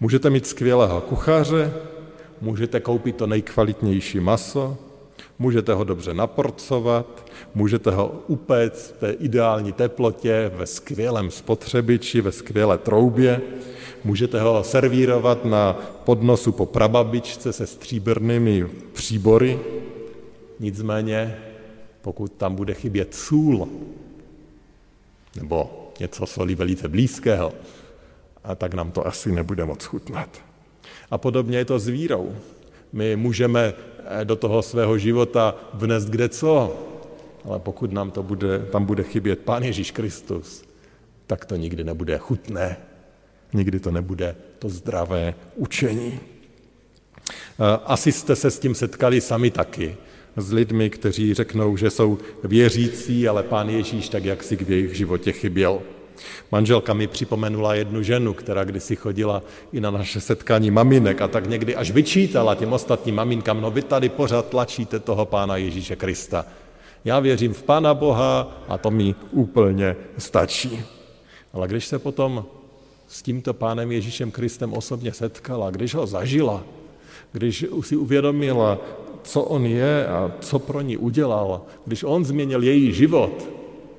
Můžete 0.00 0.30
mít 0.30 0.46
skvělého 0.46 1.00
kuchaře, 1.00 1.74
můžete 2.42 2.80
koupit 2.80 3.16
to 3.16 3.26
nejkvalitnější 3.26 4.20
maso, 4.20 4.76
můžete 5.38 5.74
ho 5.74 5.84
dobře 5.84 6.14
naporcovat, 6.14 7.30
můžete 7.54 7.90
ho 7.90 8.22
upéct 8.26 8.90
v 8.90 8.98
té 9.00 9.10
ideální 9.10 9.72
teplotě, 9.72 10.50
ve 10.54 10.66
skvělém 10.66 11.30
spotřebiči, 11.30 12.20
ve 12.20 12.32
skvělé 12.32 12.78
troubě, 12.78 13.40
můžete 14.04 14.40
ho 14.40 14.64
servírovat 14.64 15.44
na 15.44 15.72
podnosu 16.04 16.52
po 16.52 16.66
prababičce 16.66 17.52
se 17.52 17.66
stříbrnými 17.66 18.66
příbory, 18.92 19.58
nicméně 20.60 21.38
pokud 22.02 22.32
tam 22.32 22.54
bude 22.54 22.74
chybět 22.74 23.14
sůl 23.14 23.68
nebo 25.36 25.70
něco 26.00 26.26
solí 26.26 26.54
velice 26.54 26.88
blízkého, 26.88 27.52
a 28.44 28.54
tak 28.54 28.74
nám 28.74 28.90
to 28.90 29.06
asi 29.06 29.32
nebude 29.32 29.64
moc 29.64 29.84
chutnat. 29.84 30.51
A 31.12 31.18
podobně 31.18 31.58
je 31.58 31.64
to 31.64 31.78
s 31.78 31.88
vírou. 31.88 32.36
My 32.92 33.16
můžeme 33.16 33.74
eh, 34.20 34.24
do 34.24 34.36
toho 34.36 34.62
svého 34.62 34.98
života 34.98 35.54
vnést 35.74 36.08
kde 36.08 36.28
co, 36.28 36.76
ale 37.44 37.58
pokud 37.58 37.92
nám 37.92 38.10
to 38.10 38.22
bude, 38.22 38.58
tam 38.58 38.84
bude 38.84 39.02
chybět 39.02 39.38
Pán 39.38 39.62
Ježíš 39.62 39.90
Kristus, 39.90 40.64
tak 41.26 41.44
to 41.44 41.56
nikdy 41.56 41.84
nebude 41.84 42.18
chutné, 42.18 42.76
nikdy 43.52 43.80
to 43.80 43.90
nebude 43.90 44.36
to 44.58 44.68
zdravé 44.68 45.34
učení. 45.56 46.20
Eh, 46.20 47.78
asi 47.84 48.12
jste 48.12 48.36
se 48.36 48.50
s 48.50 48.58
tím 48.58 48.74
setkali 48.74 49.20
sami 49.20 49.50
taky, 49.50 49.96
s 50.36 50.52
lidmi, 50.52 50.90
kteří 50.90 51.34
řeknou, 51.34 51.76
že 51.76 51.90
jsou 51.90 52.18
věřící, 52.44 53.28
ale 53.28 53.42
pán 53.42 53.68
Ježíš 53.68 54.08
tak 54.08 54.24
jak 54.24 54.42
si 54.42 54.56
v 54.56 54.70
jejich 54.70 54.96
životě 54.96 55.32
chyběl. 55.32 55.82
Manželka 56.52 56.94
mi 56.94 57.06
připomenula 57.06 57.74
jednu 57.74 58.02
ženu, 58.02 58.34
která 58.34 58.64
kdysi 58.64 58.96
chodila 58.96 59.42
i 59.72 59.80
na 59.80 59.90
naše 59.90 60.20
setkání 60.20 60.70
maminek 60.70 61.20
a 61.20 61.28
tak 61.28 61.48
někdy 61.48 61.76
až 61.76 61.90
vyčítala 61.90 62.54
těm 62.54 62.72
ostatním 62.72 63.14
maminkám, 63.14 63.60
no 63.60 63.70
vy 63.70 63.82
tady 63.82 64.08
pořád 64.08 64.48
tlačíte 64.48 64.98
toho 64.98 65.26
pána 65.26 65.56
Ježíše 65.56 65.96
Krista. 65.96 66.46
Já 67.04 67.20
věřím 67.20 67.54
v 67.54 67.62
Pána 67.62 67.94
Boha 67.94 68.64
a 68.68 68.78
to 68.78 68.90
mi 68.90 69.14
úplně 69.30 69.96
stačí. 70.18 70.84
Ale 71.52 71.68
když 71.68 71.86
se 71.86 71.98
potom 71.98 72.44
s 73.08 73.22
tímto 73.22 73.54
pánem 73.54 73.92
Ježíšem 73.92 74.30
Kristem 74.30 74.72
osobně 74.72 75.12
setkala, 75.12 75.70
když 75.70 75.94
ho 75.94 76.06
zažila, 76.06 76.62
když 77.32 77.66
si 77.80 77.96
uvědomila, 77.96 78.78
co 79.22 79.42
on 79.42 79.66
je 79.66 80.06
a 80.06 80.32
co 80.40 80.58
pro 80.58 80.80
ní 80.80 80.96
udělal, 80.96 81.62
když 81.86 82.04
on 82.04 82.24
změnil 82.24 82.62
její 82.62 82.92
život, 82.92 83.48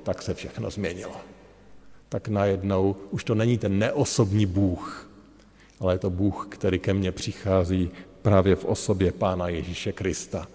tak 0.02 0.22
se 0.22 0.34
všechno 0.34 0.70
změnilo 0.70 1.33
tak 2.14 2.28
najednou 2.28 2.96
už 3.10 3.24
to 3.24 3.34
není 3.34 3.58
ten 3.58 3.78
neosobní 3.78 4.46
Bůh, 4.46 5.10
ale 5.80 5.94
je 5.94 5.98
to 5.98 6.10
Bůh, 6.10 6.46
který 6.48 6.78
ke 6.78 6.94
mně 6.94 7.12
přichází 7.12 7.90
právě 8.22 8.56
v 8.56 8.64
osobě 8.64 9.12
Pána 9.12 9.48
Ježíše 9.48 9.92
Krista. 9.92 10.46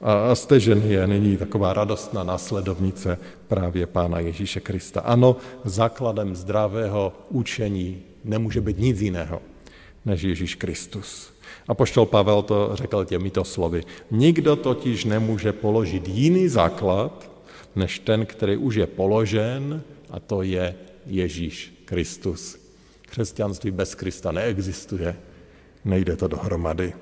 A 0.00 0.34
Stežen 0.34 0.82
je 0.84 1.06
nyní 1.06 1.36
taková 1.36 1.72
radostná 1.72 2.24
následovnice 2.24 3.18
právě 3.48 3.86
Pána 3.86 4.18
Ježíše 4.18 4.60
Krista. 4.60 5.00
Ano, 5.00 5.36
základem 5.64 6.36
zdravého 6.36 7.12
učení 7.28 8.02
nemůže 8.24 8.60
být 8.60 8.78
nic 8.78 9.00
jiného 9.00 9.42
než 10.04 10.22
Ježíš 10.22 10.54
Kristus. 10.54 11.32
A 11.68 11.74
poštol 11.74 12.06
Pavel 12.06 12.42
to 12.42 12.70
řekl 12.74 13.04
těmito 13.04 13.44
slovy. 13.44 13.82
Nikdo 14.10 14.56
totiž 14.56 15.04
nemůže 15.04 15.52
položit 15.52 16.08
jiný 16.08 16.48
základ, 16.48 17.30
než 17.76 17.98
ten, 17.98 18.26
který 18.26 18.56
už 18.56 18.74
je 18.74 18.86
položen, 18.86 19.82
a 20.10 20.20
to 20.20 20.42
je 20.42 20.74
Ježíš 21.06 21.82
Kristus. 21.84 22.58
Křesťanství 23.02 23.70
bez 23.70 23.94
Krista 23.94 24.32
neexistuje, 24.32 25.16
nejde 25.84 26.16
to 26.16 26.28
dohromady. 26.28 26.92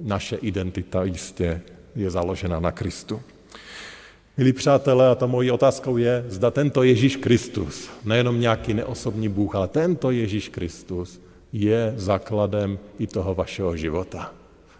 Naše 0.00 0.36
identita 0.36 1.04
jistě 1.04 1.62
je 1.94 2.10
založena 2.10 2.60
na 2.60 2.72
Kristu. 2.72 3.22
Milí 4.36 4.52
přátelé, 4.52 5.08
a 5.08 5.14
ta 5.14 5.26
mojí 5.26 5.50
otázkou 5.50 5.96
je, 5.96 6.24
zda 6.28 6.50
tento 6.50 6.82
Ježíš 6.82 7.16
Kristus, 7.16 7.90
nejenom 8.04 8.40
nějaký 8.40 8.74
neosobní 8.74 9.28
Bůh, 9.28 9.54
ale 9.54 9.68
tento 9.68 10.10
Ježíš 10.10 10.48
Kristus 10.48 11.20
je 11.52 11.92
základem 11.96 12.78
i 12.98 13.06
toho 13.06 13.34
vašeho 13.34 13.76
života. 13.76 14.34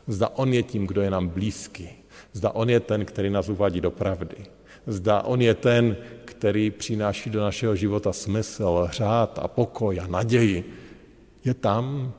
Zda 0.06 0.28
On 0.28 0.52
je 0.52 0.62
tím, 0.62 0.86
kdo 0.86 1.00
je 1.02 1.10
nám 1.10 1.28
blízký. 1.28 1.88
Zda 2.32 2.50
On 2.50 2.70
je 2.70 2.80
ten, 2.80 3.04
který 3.04 3.30
nás 3.30 3.48
uvádí 3.48 3.80
do 3.80 3.90
pravdy. 3.90 4.36
Zda 4.86 5.22
On 5.22 5.42
je 5.42 5.54
ten, 5.54 5.96
který 6.38 6.70
přináší 6.70 7.30
do 7.30 7.40
našeho 7.40 7.76
života 7.76 8.12
smysl, 8.12 8.88
řád 8.92 9.38
a 9.42 9.48
pokoj 9.48 10.00
a 10.00 10.06
naději. 10.06 10.64
Je 11.44 11.54
tam, 11.54 12.12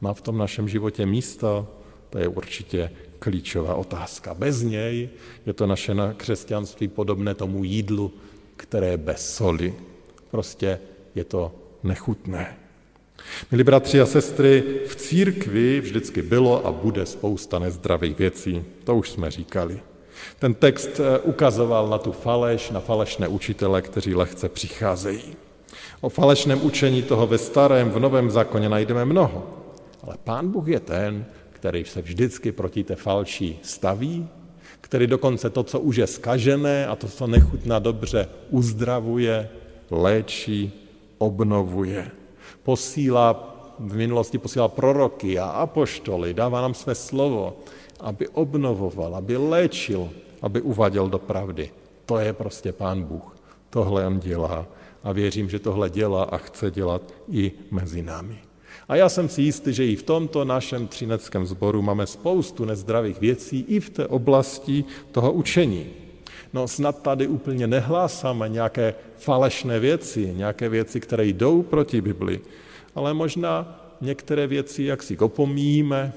má 0.00 0.14
v 0.14 0.20
tom 0.20 0.38
našem 0.38 0.68
životě 0.68 1.06
místo, 1.06 1.68
to 2.10 2.18
je 2.18 2.28
určitě 2.28 2.90
klíčová 3.18 3.74
otázka. 3.74 4.34
Bez 4.34 4.62
něj 4.62 5.08
je 5.46 5.52
to 5.52 5.66
naše 5.66 5.94
křesťanství 6.16 6.88
podobné 6.88 7.34
tomu 7.34 7.64
jídlu, 7.64 8.12
které 8.56 8.86
je 8.86 8.96
bez 8.96 9.34
soli. 9.34 9.74
Prostě 10.30 10.78
je 11.14 11.24
to 11.24 11.54
nechutné. 11.82 12.56
Milí 13.50 13.64
bratři 13.64 14.00
a 14.00 14.06
sestry, 14.06 14.64
v 14.86 14.96
církvi 14.96 15.80
vždycky 15.80 16.22
bylo 16.22 16.66
a 16.66 16.72
bude 16.72 17.06
spousta 17.06 17.58
nezdravých 17.58 18.18
věcí. 18.18 18.64
To 18.84 18.96
už 18.96 19.10
jsme 19.10 19.30
říkali. 19.30 19.80
Ten 20.38 20.54
text 20.54 21.00
eh, 21.00 21.18
ukazoval 21.18 21.88
na 21.88 21.98
tu 21.98 22.12
faleš, 22.12 22.70
na 22.70 22.80
falešné 22.80 23.28
učitele, 23.28 23.82
kteří 23.82 24.14
lehce 24.14 24.48
přicházejí. 24.48 25.36
O 26.00 26.08
falešném 26.08 26.64
učení 26.64 27.02
toho 27.02 27.26
ve 27.26 27.38
starém, 27.38 27.90
v 27.90 27.98
novém 27.98 28.30
zákoně 28.30 28.68
najdeme 28.68 29.04
mnoho. 29.04 29.46
Ale 30.02 30.16
pán 30.24 30.48
Bůh 30.48 30.68
je 30.68 30.80
ten, 30.80 31.24
který 31.50 31.84
se 31.84 32.02
vždycky 32.02 32.52
proti 32.52 32.84
té 32.84 32.96
falší 32.96 33.58
staví, 33.62 34.28
který 34.80 35.06
dokonce 35.06 35.50
to, 35.50 35.62
co 35.62 35.80
už 35.80 35.96
je 35.96 36.06
skažené 36.06 36.86
a 36.86 36.96
to, 36.96 37.08
co 37.08 37.26
nechutná 37.26 37.78
dobře, 37.78 38.28
uzdravuje, 38.50 39.48
léčí, 39.90 40.72
obnovuje. 41.18 42.10
Posílá, 42.62 43.52
v 43.78 43.96
minulosti 43.96 44.38
posílá 44.38 44.68
proroky 44.68 45.38
a 45.38 45.46
apoštoly, 45.46 46.34
dává 46.34 46.60
nám 46.60 46.74
své 46.74 46.94
slovo, 46.94 47.56
aby 48.00 48.28
obnovoval, 48.28 49.16
aby 49.16 49.36
léčil, 49.36 50.10
aby 50.42 50.60
uvaděl 50.60 51.08
do 51.08 51.18
pravdy. 51.18 51.70
To 52.06 52.18
je 52.18 52.32
prostě 52.32 52.72
Pán 52.72 53.02
Bůh. 53.02 53.36
Tohle 53.70 54.06
on 54.06 54.20
dělá 54.20 54.66
a 55.04 55.12
věřím, 55.12 55.48
že 55.48 55.58
tohle 55.58 55.90
dělá 55.90 56.22
a 56.24 56.36
chce 56.36 56.70
dělat 56.70 57.02
i 57.30 57.52
mezi 57.70 58.02
námi. 58.02 58.38
A 58.88 58.96
já 58.96 59.08
jsem 59.08 59.28
si 59.28 59.42
jistý, 59.42 59.72
že 59.72 59.86
i 59.86 59.96
v 59.96 60.02
tomto 60.02 60.44
našem 60.44 60.88
třineckém 60.88 61.46
sboru 61.46 61.82
máme 61.82 62.06
spoustu 62.06 62.64
nezdravých 62.64 63.20
věcí 63.20 63.64
i 63.68 63.80
v 63.80 63.90
té 63.90 64.06
oblasti 64.06 64.84
toho 65.12 65.32
učení. 65.32 65.86
No 66.52 66.68
snad 66.68 67.02
tady 67.02 67.26
úplně 67.26 67.66
nehlásáme 67.66 68.48
nějaké 68.48 68.94
falešné 69.16 69.80
věci, 69.80 70.32
nějaké 70.36 70.68
věci, 70.68 71.00
které 71.00 71.26
jdou 71.26 71.62
proti 71.62 72.00
Bibli, 72.00 72.40
ale 72.94 73.14
možná 73.14 73.80
některé 74.00 74.46
věci 74.46 74.82
jak 74.82 75.02
si 75.02 75.18
opomíjíme, 75.18 76.12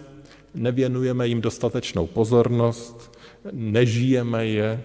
nevěnujeme 0.55 1.27
jim 1.27 1.41
dostatečnou 1.41 2.07
pozornost, 2.07 3.17
nežijeme 3.51 4.47
je, 4.47 4.83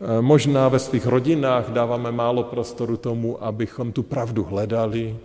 Eh, 0.00 0.22
možná 0.22 0.68
ve 0.68 0.78
svých 0.78 1.06
rodinách 1.06 1.70
dáváme 1.70 2.12
málo 2.12 2.42
prostoru 2.42 2.96
tomu, 2.96 3.44
abychom 3.44 3.92
tu 3.92 4.02
pravdu 4.02 4.44
hledali. 4.44 5.16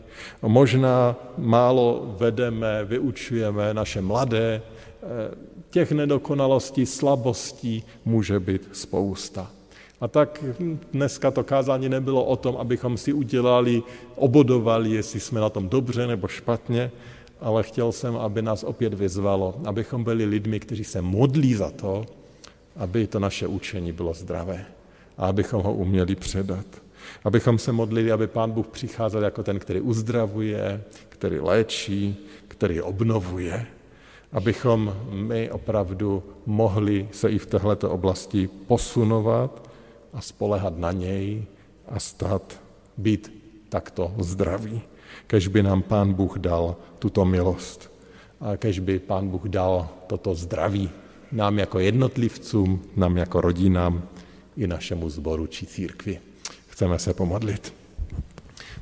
Možná 0.42 1.16
málo 1.38 2.16
vedeme, 2.20 2.86
vyučujeme 2.86 3.74
naše 3.74 4.02
mladé. 4.02 4.62
Eh, 4.62 5.36
těch 5.70 5.92
nedokonalostí, 5.92 6.86
slabostí 6.86 7.84
může 8.06 8.40
být 8.40 8.70
spousta. 8.72 9.52
A 10.02 10.08
tak 10.08 10.44
dneska 10.94 11.32
to 11.32 11.44
kázání 11.44 11.90
nebylo 11.90 12.24
o 12.24 12.36
tom, 12.36 12.58
abychom 12.58 12.98
si 12.98 13.14
udělali, 13.14 13.84
obodovali, 14.16 14.92
jestli 14.92 15.20
jsme 15.20 15.40
na 15.40 15.50
tom 15.50 15.70
dobře 15.70 16.08
nebo 16.08 16.28
špatně, 16.28 16.92
ale 17.40 17.64
chtěl 17.64 17.92
jsem, 17.92 18.16
aby 18.16 18.42
nás 18.42 18.64
opět 18.64 18.94
vyzvalo, 18.94 19.56
abychom 19.66 20.04
byli 20.04 20.26
lidmi, 20.26 20.60
kteří 20.60 20.84
se 20.84 21.02
modlí 21.02 21.54
za 21.54 21.72
to, 21.72 22.06
aby 22.76 23.08
to 23.08 23.20
naše 23.20 23.48
učení 23.48 23.92
bylo 23.92 24.14
zdravé 24.14 24.66
a 25.18 25.26
abychom 25.26 25.64
ho 25.64 25.74
uměli 25.74 26.16
předat. 26.16 26.66
Abychom 27.24 27.58
se 27.58 27.72
modlili, 27.72 28.12
aby 28.12 28.28
Pán 28.28 28.52
Bůh 28.52 28.68
přicházel 28.68 29.24
jako 29.24 29.44
ten, 29.44 29.60
který 29.60 29.82
uzdravuje, 29.82 30.84
který 31.10 31.40
léčí, 31.40 32.18
který 32.48 32.82
obnovuje. 32.82 33.66
Abychom 34.32 34.96
my 35.12 35.52
opravdu 35.52 36.24
mohli 36.46 37.08
se 37.12 37.30
i 37.30 37.38
v 37.38 37.46
této 37.46 37.90
oblasti 37.90 38.50
posunovat 38.68 39.70
a 40.14 40.22
spolehat 40.22 40.78
na 40.78 40.92
něj 40.92 41.44
a 41.88 42.00
stát, 42.00 42.62
být 42.98 43.32
takto 43.70 44.14
zdraví. 44.20 44.82
Kež 45.28 45.48
by 45.48 45.64
nám 45.64 45.82
Pán 45.82 46.14
Bůh 46.14 46.38
dal 46.38 46.76
tuto 47.00 47.26
milost 47.26 47.92
a 48.42 48.58
kež 48.58 48.80
by 48.80 49.00
Pán 49.00 49.28
Bůh 49.28 49.44
dal 49.46 49.90
toto 50.08 50.36
zdraví 50.36 50.90
nám 51.32 51.60
jako 51.60 51.80
jednotlivcům, 51.80 52.82
nám 52.96 53.18
jako 53.18 53.42
rodinám 53.42 54.04
i 54.58 54.68
našemu 54.68 55.10
zboru 55.10 55.48
či 55.48 55.66
církvi. 55.66 56.20
Chceme 56.68 57.00
se 57.00 57.14
pomodlit. 57.14 57.74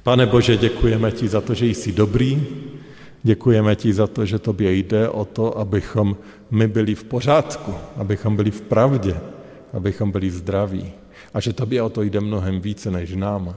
Pane 0.04 0.26
Bože, 0.26 0.58
děkujeme 0.58 1.12
ti 1.12 1.28
za 1.28 1.42
to, 1.42 1.54
že 1.54 1.66
jsi 1.66 1.92
dobrý, 1.92 2.48
děkujeme 3.24 3.76
ti 3.76 3.94
za 3.94 4.08
to, 4.08 4.26
že 4.26 4.40
tobě 4.40 4.74
jde 4.74 5.10
o 5.10 5.26
to, 5.26 5.58
abychom 5.58 6.18
my 6.52 6.68
byli 6.68 6.96
v 6.96 7.04
pořádku, 7.04 7.74
abychom 7.96 8.36
byli 8.36 8.52
v 8.52 8.62
pravdě, 8.62 9.20
abychom 9.74 10.12
byli 10.12 10.32
zdraví 10.32 10.92
a 11.34 11.40
že 11.40 11.54
tobě 11.54 11.82
o 11.82 11.90
to 11.90 12.02
jde 12.02 12.20
mnohem 12.20 12.62
více 12.62 12.92
než 12.92 13.16
nám. 13.16 13.56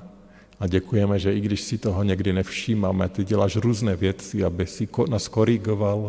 A 0.61 0.67
děkujeme, 0.67 1.19
že 1.19 1.35
i 1.35 1.41
když 1.41 1.61
si 1.61 1.79
toho 1.79 2.03
někdy 2.03 2.33
nevšímáme, 2.33 3.09
ty 3.09 3.25
děláš 3.25 3.57
různé 3.57 3.97
věci, 3.97 4.45
aby 4.45 4.67
si 4.67 4.89
nás 5.09 5.29
korigoval, 5.29 6.09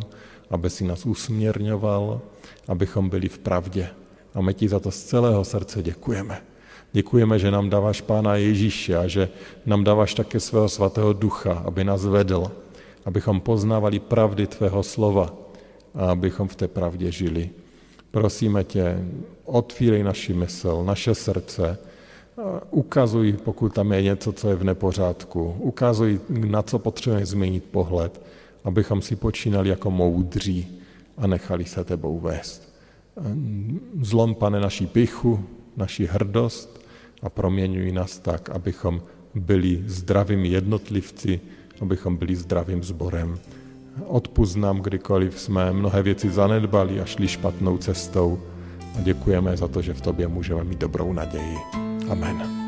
aby 0.50 0.70
si 0.70 0.84
nás 0.84 1.06
usměrňoval, 1.06 2.22
abychom 2.68 3.10
byli 3.10 3.30
v 3.30 3.40
pravdě. 3.40 3.90
A 4.34 4.42
my 4.42 4.54
ti 4.54 4.70
za 4.70 4.80
to 4.80 4.92
z 4.92 5.04
celého 5.04 5.46
srdce 5.46 5.84
děkujeme. 5.84 6.42
Děkujeme, 6.94 7.40
že 7.40 7.52
nám 7.52 7.70
dáváš 7.70 8.02
Pána 8.02 8.36
Ježíše 8.36 8.98
a 8.98 9.08
že 9.08 9.30
nám 9.66 9.84
dáváš 9.84 10.14
také 10.14 10.40
svého 10.40 10.70
svatého 10.70 11.14
ducha, 11.14 11.54
aby 11.66 11.84
nás 11.84 12.06
vedl, 12.06 12.52
abychom 13.06 13.42
poznávali 13.42 14.00
pravdy 14.00 14.48
tvého 14.48 14.84
slova 14.84 15.36
a 15.96 16.12
abychom 16.12 16.48
v 16.48 16.56
té 16.56 16.68
pravdě 16.68 17.12
žili. 17.12 17.50
Prosíme 18.12 18.64
tě, 18.64 19.06
otvírej 19.46 20.04
naši 20.04 20.34
mysl, 20.34 20.84
naše 20.84 21.16
srdce, 21.16 21.78
ukazuj, 22.72 23.34
pokud 23.34 23.74
tam 23.74 23.92
je 23.92 24.02
něco, 24.02 24.34
co 24.34 24.50
je 24.50 24.56
v 24.56 24.64
nepořádku, 24.64 25.56
ukazuj, 25.60 26.20
na 26.30 26.62
co 26.62 26.80
potřebujeme 26.80 27.26
změnit 27.26 27.64
pohled, 27.72 28.22
abychom 28.64 29.02
si 29.02 29.16
počínali 29.16 29.70
jako 29.70 29.92
moudří 29.92 30.82
a 31.18 31.28
nechali 31.28 31.66
se 31.66 31.84
tebou 31.84 32.20
vést. 32.20 32.74
Zlom, 34.02 34.36
pane, 34.36 34.60
naší 34.60 34.88
pichu, 34.88 35.40
naši 35.78 36.06
hrdost 36.06 36.82
a 37.22 37.30
proměňuj 37.30 37.92
nás 37.92 38.20
tak, 38.20 38.50
abychom 38.50 39.02
byli 39.36 39.84
zdravými 39.86 40.48
jednotlivci, 40.48 41.40
abychom 41.82 42.18
byli 42.18 42.36
zdravým 42.36 42.84
zborem. 42.84 43.40
Odpust 44.06 44.58
nám, 44.58 44.80
kdykoliv 44.80 45.40
jsme 45.40 45.74
mnohé 45.74 46.04
věci 46.04 46.30
zanedbali 46.30 47.02
a 47.02 47.06
šli 47.06 47.28
špatnou 47.28 47.78
cestou 47.78 48.40
a 48.98 49.02
děkujeme 49.02 49.58
za 49.58 49.68
to, 49.68 49.82
že 49.82 49.94
v 49.94 50.02
tobě 50.02 50.28
můžeme 50.28 50.64
mít 50.64 50.80
dobrou 50.80 51.14
naději. 51.14 51.87
Amen. 52.10 52.67